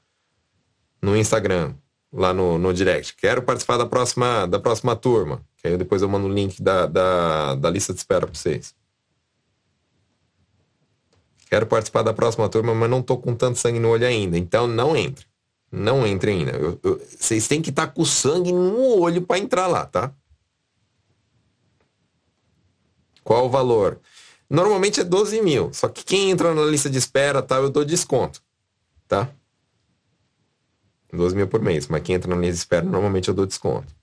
[1.03, 1.75] no Instagram,
[2.13, 3.15] lá no, no direct.
[3.17, 5.41] Quero participar da próxima, da próxima turma.
[5.57, 8.75] Que aí depois eu mando o link da, da, da lista de espera para vocês.
[11.49, 14.39] Quero participar da próxima turma, mas não tô com tanto sangue no olho ainda.
[14.39, 15.27] Então não entre.
[15.71, 16.53] Não entre ainda.
[16.53, 20.13] Eu, eu, vocês têm que estar tá com sangue no olho para entrar lá, tá?
[23.23, 24.01] Qual o valor?
[24.49, 25.73] Normalmente é 12 mil.
[25.73, 28.43] Só que quem entra na lista de espera, tá, eu dou desconto.
[29.07, 29.29] Tá?
[31.17, 31.89] 12 mil por mês.
[31.89, 33.95] Mas quem entra na lista de espera, normalmente eu dou desconto.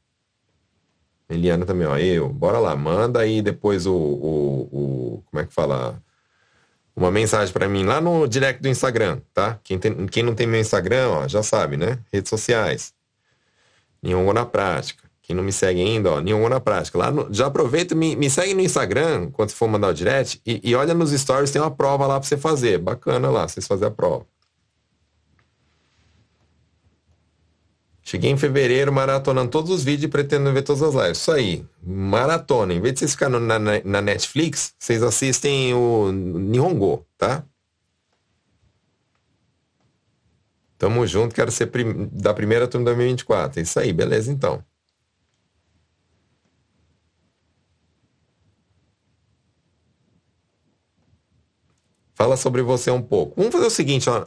[1.30, 1.98] Eliana também, ó.
[1.98, 2.76] Eu, bora lá.
[2.76, 3.94] Manda aí depois o.
[3.94, 6.02] o, o como é que fala?
[6.96, 9.60] Uma mensagem para mim lá no direct do Instagram, tá?
[9.64, 12.00] Quem, tem, quem não tem meu Instagram, ó, já sabe, né?
[12.12, 12.92] Redes sociais.
[14.02, 15.08] Nihongo na prática.
[15.28, 16.98] Quem não me segue ainda, ó, Nenhum na prática.
[16.98, 20.42] Lá no, já aproveita, me, me segue no Instagram, quando você for mandar o direct,
[20.46, 22.78] e, e olha nos stories, tem uma prova lá para você fazer.
[22.78, 24.26] Bacana lá, vocês fazer a prova.
[28.08, 31.18] Cheguei em fevereiro maratonando todos os vídeos e pretendo ver todas as lives.
[31.18, 31.66] Isso aí.
[31.84, 32.74] Maratona.
[32.74, 37.44] Em vez de vocês ficarem na, na Netflix, vocês assistem o Nihongo, tá?
[40.78, 42.08] Tamo junto, quero ser prim...
[42.14, 43.60] da primeira turma 2024.
[43.60, 44.64] Isso aí, beleza então.
[52.16, 53.34] Fala sobre você um pouco.
[53.36, 54.26] Vamos fazer o seguinte, ó.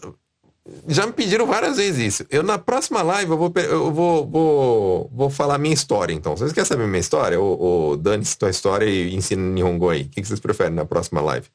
[0.87, 2.27] Já me pediram várias vezes isso.
[2.31, 6.37] Eu na próxima live eu vou, eu vou, vou, vou falar minha história, então.
[6.37, 7.41] Vocês querem saber minha história?
[7.41, 10.03] Ou, ou dane-se tua história e ensina Nihongo aí.
[10.03, 11.49] O que, que vocês preferem na próxima live?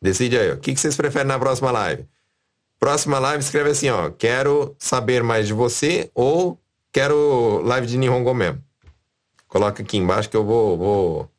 [0.00, 0.54] Decide aí, ó.
[0.54, 2.06] O que, que vocês preferem na próxima live?
[2.78, 4.10] Próxima live escreve assim, ó.
[4.10, 6.58] Quero saber mais de você ou
[6.92, 8.62] quero live de Nihongo mesmo.
[9.48, 11.30] Coloca aqui embaixo que eu vou, vou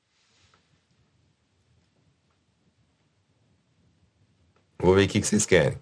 [4.79, 5.77] Vou ver o que, que vocês querem.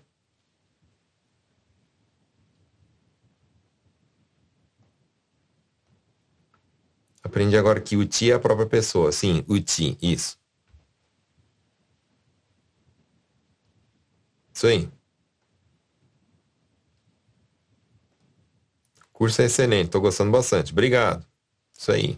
[7.36, 9.12] Aprendi agora que o ti é a própria pessoa.
[9.12, 10.38] Sim, o ti, isso.
[14.54, 14.90] Isso aí.
[19.12, 20.72] Curso é excelente, tô gostando bastante.
[20.72, 21.28] Obrigado.
[21.78, 22.18] Isso aí.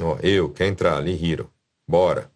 [0.00, 1.52] Ó, eu, quer entrar ali, Hiro.
[1.84, 2.30] Bora.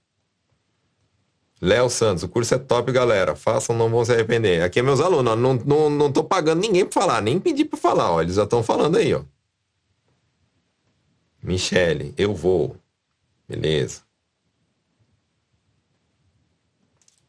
[1.62, 3.36] Léo Santos, o curso é top, galera.
[3.36, 4.60] Façam, não vão se arrepender.
[4.60, 5.36] Aqui é meus alunos, ó.
[5.36, 8.20] Não, não, não tô pagando ninguém para falar, nem pedi para falar, ó.
[8.20, 9.22] Eles já estão falando aí, ó.
[11.42, 12.76] Michele, eu vou.
[13.48, 14.02] Beleza.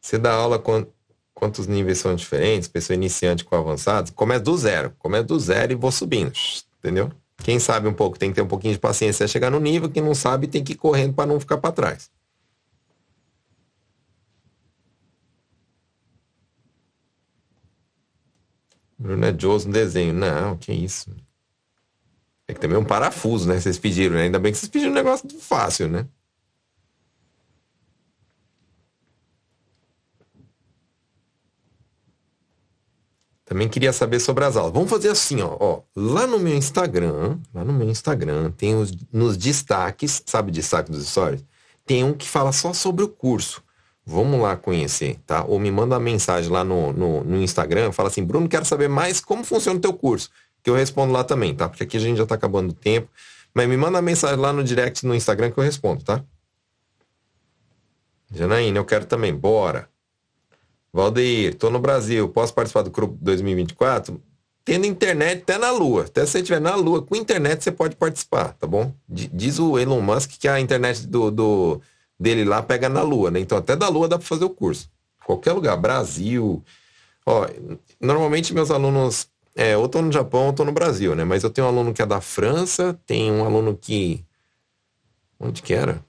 [0.00, 0.86] Você dá aula com
[1.34, 2.68] quantos níveis são diferentes?
[2.68, 4.12] Pessoa iniciante com avançado?
[4.12, 4.94] Começa do zero.
[4.98, 6.32] Começa do zero e vou subindo.
[6.78, 7.12] Entendeu?
[7.44, 9.90] Quem sabe um pouco tem que ter um pouquinho de paciência a chegar no nível.
[9.90, 12.10] Quem não sabe tem que ir correndo para não ficar para trás.
[18.98, 20.12] Bruno é Jones no desenho.
[20.12, 21.14] Não, que isso.
[22.48, 23.60] É que também é um parafuso, né?
[23.60, 24.22] Vocês pediram, né?
[24.22, 26.06] Ainda bem que vocês pediram um negócio fácil, né?
[33.44, 34.72] Também queria saber sobre as aulas.
[34.72, 35.82] Vamos fazer assim, ó, ó.
[35.94, 41.06] Lá no meu Instagram, lá no meu Instagram, tem os nos destaques, sabe destaque dos
[41.06, 41.44] stories?
[41.86, 43.62] Tem um que fala só sobre o curso.
[44.04, 45.44] Vamos lá conhecer, tá?
[45.44, 48.88] Ou me manda uma mensagem lá no, no, no Instagram, fala assim, Bruno, quero saber
[48.88, 50.30] mais como funciona o teu curso.
[50.68, 51.66] Que eu respondo lá também, tá?
[51.66, 53.08] Porque aqui a gente já tá acabando o tempo.
[53.54, 56.22] Mas me manda mensagem lá no direct no Instagram que eu respondo, tá?
[58.30, 59.34] Janaína, eu quero também.
[59.34, 59.88] Bora.
[60.92, 64.22] Valdeir, tô no Brasil, posso participar do grupo 2024?
[64.62, 66.02] Tendo internet até na Lua.
[66.02, 68.92] Até se você estiver na Lua, com internet você pode participar, tá bom?
[69.08, 71.80] Diz o Elon Musk que a internet do, do
[72.20, 73.40] dele lá pega na Lua, né?
[73.40, 74.90] Então até da Lua dá para fazer o curso.
[75.24, 76.62] Qualquer lugar, Brasil.
[77.24, 77.46] Ó,
[77.98, 81.24] normalmente meus alunos, é, ou estão no Japão ou estão no Brasil, né?
[81.24, 84.24] Mas eu tenho um aluno que é da França, tem um aluno que.
[85.36, 86.04] Onde que era?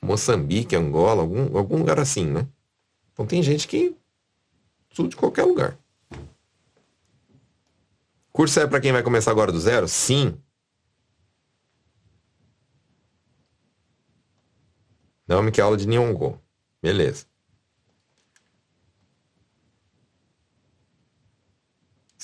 [0.00, 2.46] Moçambique, Angola, algum, algum lugar assim, né?
[3.12, 3.96] Então tem gente que.
[4.94, 5.76] Tudo de qualquer lugar.
[8.32, 9.88] Curso é para quem vai começar agora do zero?
[9.88, 10.40] Sim.
[15.26, 16.40] Não me quer aula de Nihongo.
[16.80, 17.26] Beleza.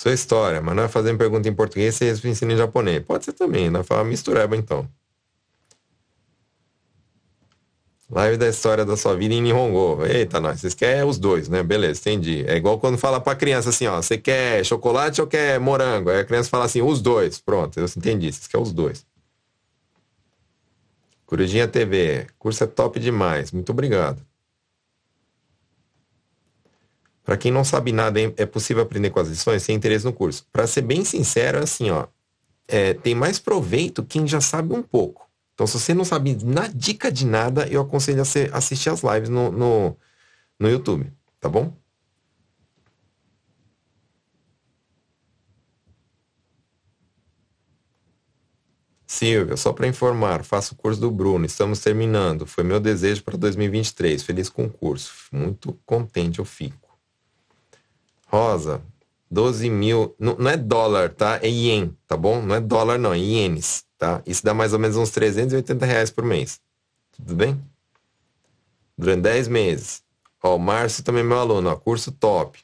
[0.02, 3.04] Sua história, mas não é fazendo pergunta em português e ensina em japonês.
[3.04, 4.84] Pode ser também, não fala mistureba então.
[8.10, 10.04] Live da história da sua vida em Nihongo.
[10.04, 11.62] Eita, nós, vocês querem os dois, né?
[11.62, 12.44] Beleza, entendi.
[12.48, 16.10] É igual quando fala pra criança assim, ó, você quer chocolate ou quer morango?
[16.10, 17.38] Aí a criança fala assim, os dois.
[17.38, 19.06] Pronto, eu entendi, vocês querem os dois.
[21.24, 23.52] Corujinha TV, curso é top demais.
[23.52, 24.20] Muito obrigado.
[27.24, 30.46] Para quem não sabe nada, é possível aprender com as lições sem interesse no curso.
[30.52, 32.06] Para ser bem sincero, é assim, ó,
[32.66, 35.28] é, tem mais proveito quem já sabe um pouco.
[35.54, 39.28] Então, se você não sabe na dica de nada, eu aconselho a assistir as lives
[39.28, 39.96] no, no,
[40.58, 41.72] no YouTube, tá bom?
[49.06, 52.46] Silvia, só para informar, faço o curso do Bruno, estamos terminando.
[52.46, 54.22] Foi meu desejo para 2023.
[54.22, 55.12] Feliz com o curso.
[55.30, 56.91] Muito contente eu fico.
[58.32, 58.80] Rosa,
[59.30, 60.14] 12 mil.
[60.18, 61.38] Não, não, é dólar, tá?
[61.42, 62.40] É ien, tá bom?
[62.40, 64.22] Não é dólar, não, é ienes, tá?
[64.26, 66.58] Isso dá mais ou menos uns 380 reais por mês.
[67.12, 67.60] Tudo bem?
[68.96, 70.02] Durante 10 meses.
[70.42, 72.58] Ó, o Márcio também é meu aluno, ó, curso top.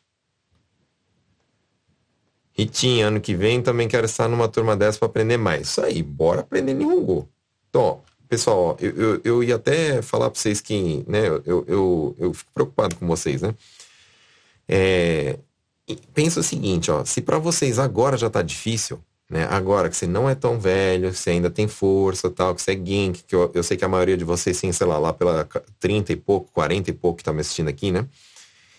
[2.53, 5.69] Ritinha, ano que vem também quero estar numa turma dessa para aprender mais.
[5.69, 7.29] Isso aí, bora aprender Nihongo.
[7.69, 7.99] Então, ó,
[8.29, 12.51] pessoal, eu, eu, eu, ia até falar para vocês que, né, eu, eu, eu fico
[12.53, 13.55] preocupado com vocês, né?
[14.67, 15.39] É,
[15.97, 19.47] pensa o seguinte, ó, se para vocês agora já tá difícil, né?
[19.51, 22.75] Agora que você não é tão velho, você ainda tem força, tal, que você é
[22.75, 25.47] geek, que eu, eu sei que a maioria de vocês tem, sei lá, lá pela
[25.79, 28.07] 30 e pouco, 40 e pouco que tá me assistindo aqui, né?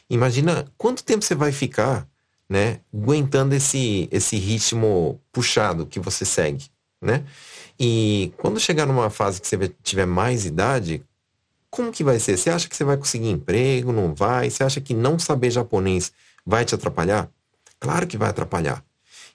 [0.09, 2.07] Imagina quanto tempo você vai ficar,
[2.49, 6.65] né, aguentando esse esse ritmo puxado que você segue,
[6.99, 7.23] né?
[7.79, 11.03] E quando chegar numa fase que você tiver mais idade,
[11.69, 12.37] como que vai ser?
[12.37, 13.91] Você acha que você vai conseguir emprego?
[13.91, 14.49] Não vai?
[14.49, 16.11] Você acha que não saber japonês
[16.49, 17.29] vai te atrapalhar?
[17.79, 18.83] Claro que vai atrapalhar.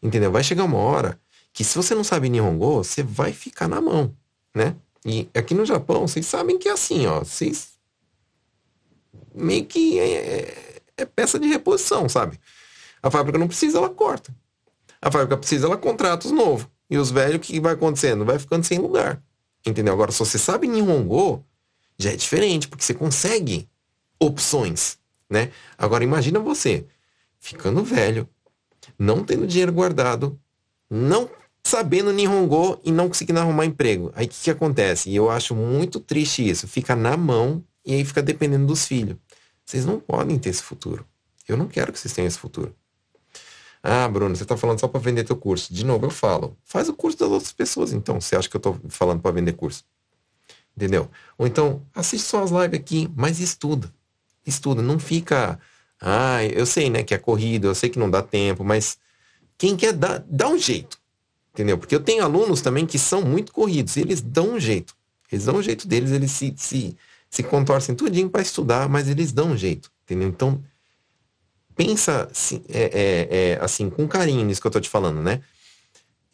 [0.03, 0.33] Entendeu?
[0.33, 1.19] Vai chegar uma hora
[1.53, 4.15] que se você não sabe Nihongo, você vai ficar na mão,
[4.53, 4.75] né?
[5.07, 7.21] E aqui no Japão, vocês sabem que é assim, ó.
[7.21, 7.75] Vocês
[9.33, 12.39] meio que é, é, é peça de reposição, sabe?
[13.01, 14.35] A fábrica não precisa, ela corta.
[15.01, 16.67] A fábrica precisa, ela contrata os novos.
[16.91, 18.25] E os velhos, o que vai acontecendo?
[18.25, 19.23] Vai ficando sem lugar.
[19.65, 19.95] Entendeu?
[19.95, 21.45] Agora, se você sabe Nihongo,
[21.97, 23.69] já é diferente, porque você consegue
[24.19, 24.99] opções,
[25.31, 25.53] né?
[25.79, 26.85] Agora, imagina você
[27.45, 28.26] ficando velho,
[28.99, 30.40] não tendo dinheiro guardado,
[30.88, 31.28] não
[31.62, 34.11] sabendo Nihongo e não conseguindo arrumar emprego.
[34.14, 35.11] Aí o que, que acontece?
[35.11, 36.66] E eu acho muito triste isso.
[36.66, 39.18] Fica na mão e aí fica dependendo dos filhos.
[39.62, 41.07] Vocês não podem ter esse futuro.
[41.47, 42.74] Eu não quero que vocês tenham esse futuro.
[43.82, 45.72] Ah, Bruno, você está falando só para vender teu curso.
[45.72, 46.57] De novo, eu falo.
[46.64, 48.18] Faz o curso das outras pessoas, então.
[48.18, 49.84] Você acha que eu estou falando para vender curso?
[50.74, 51.11] Entendeu?
[51.36, 53.92] Ou então, assiste só as lives aqui, mas estuda.
[54.47, 54.80] Estuda.
[54.80, 55.61] Não fica
[56.07, 58.99] ah, eu sei, né, que é corrido, eu sei que não dá tempo, mas
[59.57, 60.99] quem quer dar, dá um jeito.
[61.55, 61.79] Entendeu?
[61.79, 64.95] Porque eu tenho alunos também que são muito corridos, eles dão um jeito.
[65.33, 66.95] Eles dão um jeito deles, eles se, se,
[67.31, 69.91] se contorcem tudinho para estudar, mas eles dão um jeito.
[70.05, 70.29] Entendeu?
[70.29, 70.63] Então,
[71.75, 75.41] pensa assim, é, é, é, assim, com carinho nisso que eu tô te falando, né?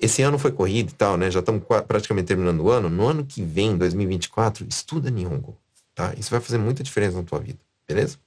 [0.00, 1.30] Esse ano foi corrido e tal, né?
[1.30, 2.88] Já estamos praticamente terminando o ano.
[2.88, 5.56] No ano que vem, 2024, estuda Nihongo,
[5.94, 6.12] tá?
[6.18, 8.18] Isso vai fazer muita diferença na tua vida, beleza?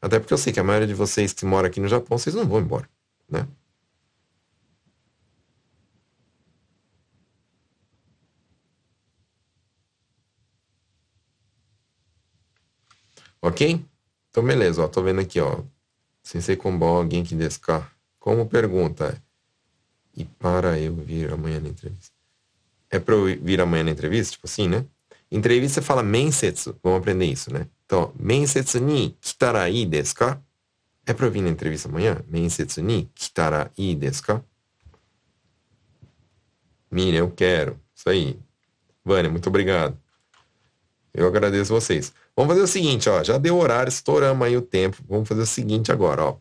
[0.00, 2.34] Até porque eu sei que a maioria de vocês que mora aqui no Japão, vocês
[2.34, 2.88] não vão embora,
[3.28, 3.46] né?
[13.42, 13.84] Ok?
[14.30, 14.88] Então, beleza, ó.
[14.88, 15.62] Tô vendo aqui, ó.
[16.22, 17.92] Sensei Kombon, alguém que descar.
[18.18, 19.20] Como pergunta?
[20.14, 22.14] E para eu vir amanhã na entrevista.
[22.90, 24.32] É pra eu vir amanhã na entrevista?
[24.32, 24.84] Tipo assim, né?
[25.30, 26.78] Entrevista fala mensetsu.
[26.82, 27.66] Vamos aprender isso, né?
[27.90, 30.40] Então, mensetsu ni kitara ii desu ka?
[31.04, 32.24] É pra eu vir na entrevista amanhã?
[32.28, 34.44] Mensetsu ni kitara ii desu ka?
[36.88, 37.80] Miriam, eu quero.
[37.92, 38.38] Isso aí.
[39.04, 39.98] Vânia, muito obrigado.
[41.12, 42.12] Eu agradeço vocês.
[42.36, 43.24] Vamos fazer o seguinte, ó.
[43.24, 44.98] Já deu horário, estouramos aí o tempo.
[45.08, 46.36] Vamos fazer o seguinte agora, ó.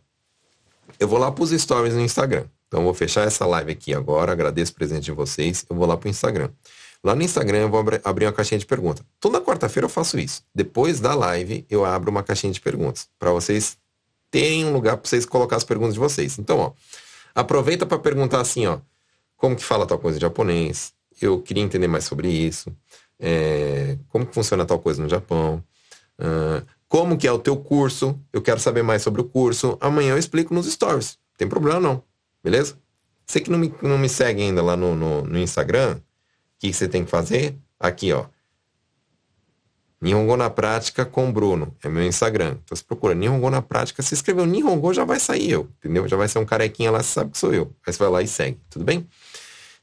[0.99, 2.45] Eu vou lá pros stories no Instagram.
[2.67, 4.31] Então, vou fechar essa live aqui agora.
[4.31, 5.65] Agradeço o presente de vocês.
[5.67, 6.51] Eu vou lá pro Instagram.
[7.03, 9.05] Lá no Instagram eu vou abrir uma caixinha de perguntas.
[9.19, 10.43] Toda quarta-feira eu faço isso.
[10.53, 13.77] Depois da live eu abro uma caixinha de perguntas para vocês
[14.29, 16.37] terem um lugar para vocês colocar as perguntas de vocês.
[16.37, 16.71] Então, ó,
[17.33, 18.79] aproveita para perguntar assim, ó,
[19.35, 20.93] como que fala tal coisa em japonês?
[21.21, 22.71] Eu queria entender mais sobre isso.
[23.19, 25.63] É, como que funciona tal coisa no Japão?
[26.19, 28.19] Uh, como que é o teu curso?
[28.31, 29.77] Eu quero saber mais sobre o curso.
[29.79, 31.17] Amanhã eu explico nos stories.
[31.37, 32.03] Tem problema não,
[32.43, 32.77] beleza?
[33.25, 35.99] Você que não me, não me segue ainda lá no, no, no Instagram,
[36.59, 37.55] que você tem que fazer?
[37.79, 38.25] Aqui, ó.
[40.01, 41.75] Nihongo na Prática com Bruno.
[41.83, 42.57] É meu Instagram.
[42.63, 44.01] Então você procura Nihongo na Prática.
[44.01, 45.69] Se escreveu Nihongo, já vai sair eu.
[45.79, 46.07] Entendeu?
[46.07, 47.73] Já vai ser um carequinha lá, você sabe que sou eu.
[47.85, 48.59] Aí você vai lá e segue.
[48.69, 49.07] Tudo bem?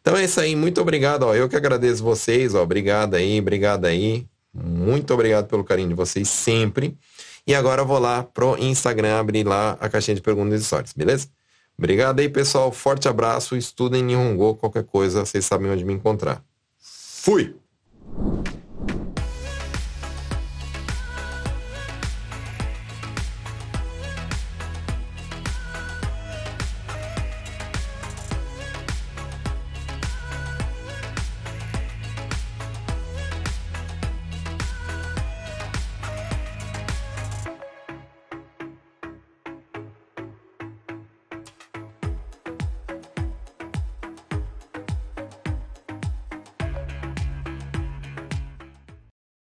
[0.01, 0.57] Então é isso aí.
[0.57, 1.24] Muito obrigado.
[1.24, 1.35] Ó.
[1.35, 2.55] Eu que agradeço vocês.
[2.55, 2.62] Ó.
[2.62, 3.39] Obrigado aí.
[3.41, 4.27] Obrigado aí.
[4.55, 6.97] Muito obrigado pelo carinho de vocês sempre.
[7.47, 10.93] E agora eu vou lá pro Instagram abrir lá a caixinha de perguntas e histórias,
[10.93, 11.29] beleza?
[11.79, 12.72] Obrigado aí, pessoal.
[12.72, 13.55] Forte abraço.
[13.55, 14.57] Estudem Nihongo.
[14.57, 16.43] Qualquer coisa, vocês sabem onde me encontrar.
[17.27, 17.57] Fui!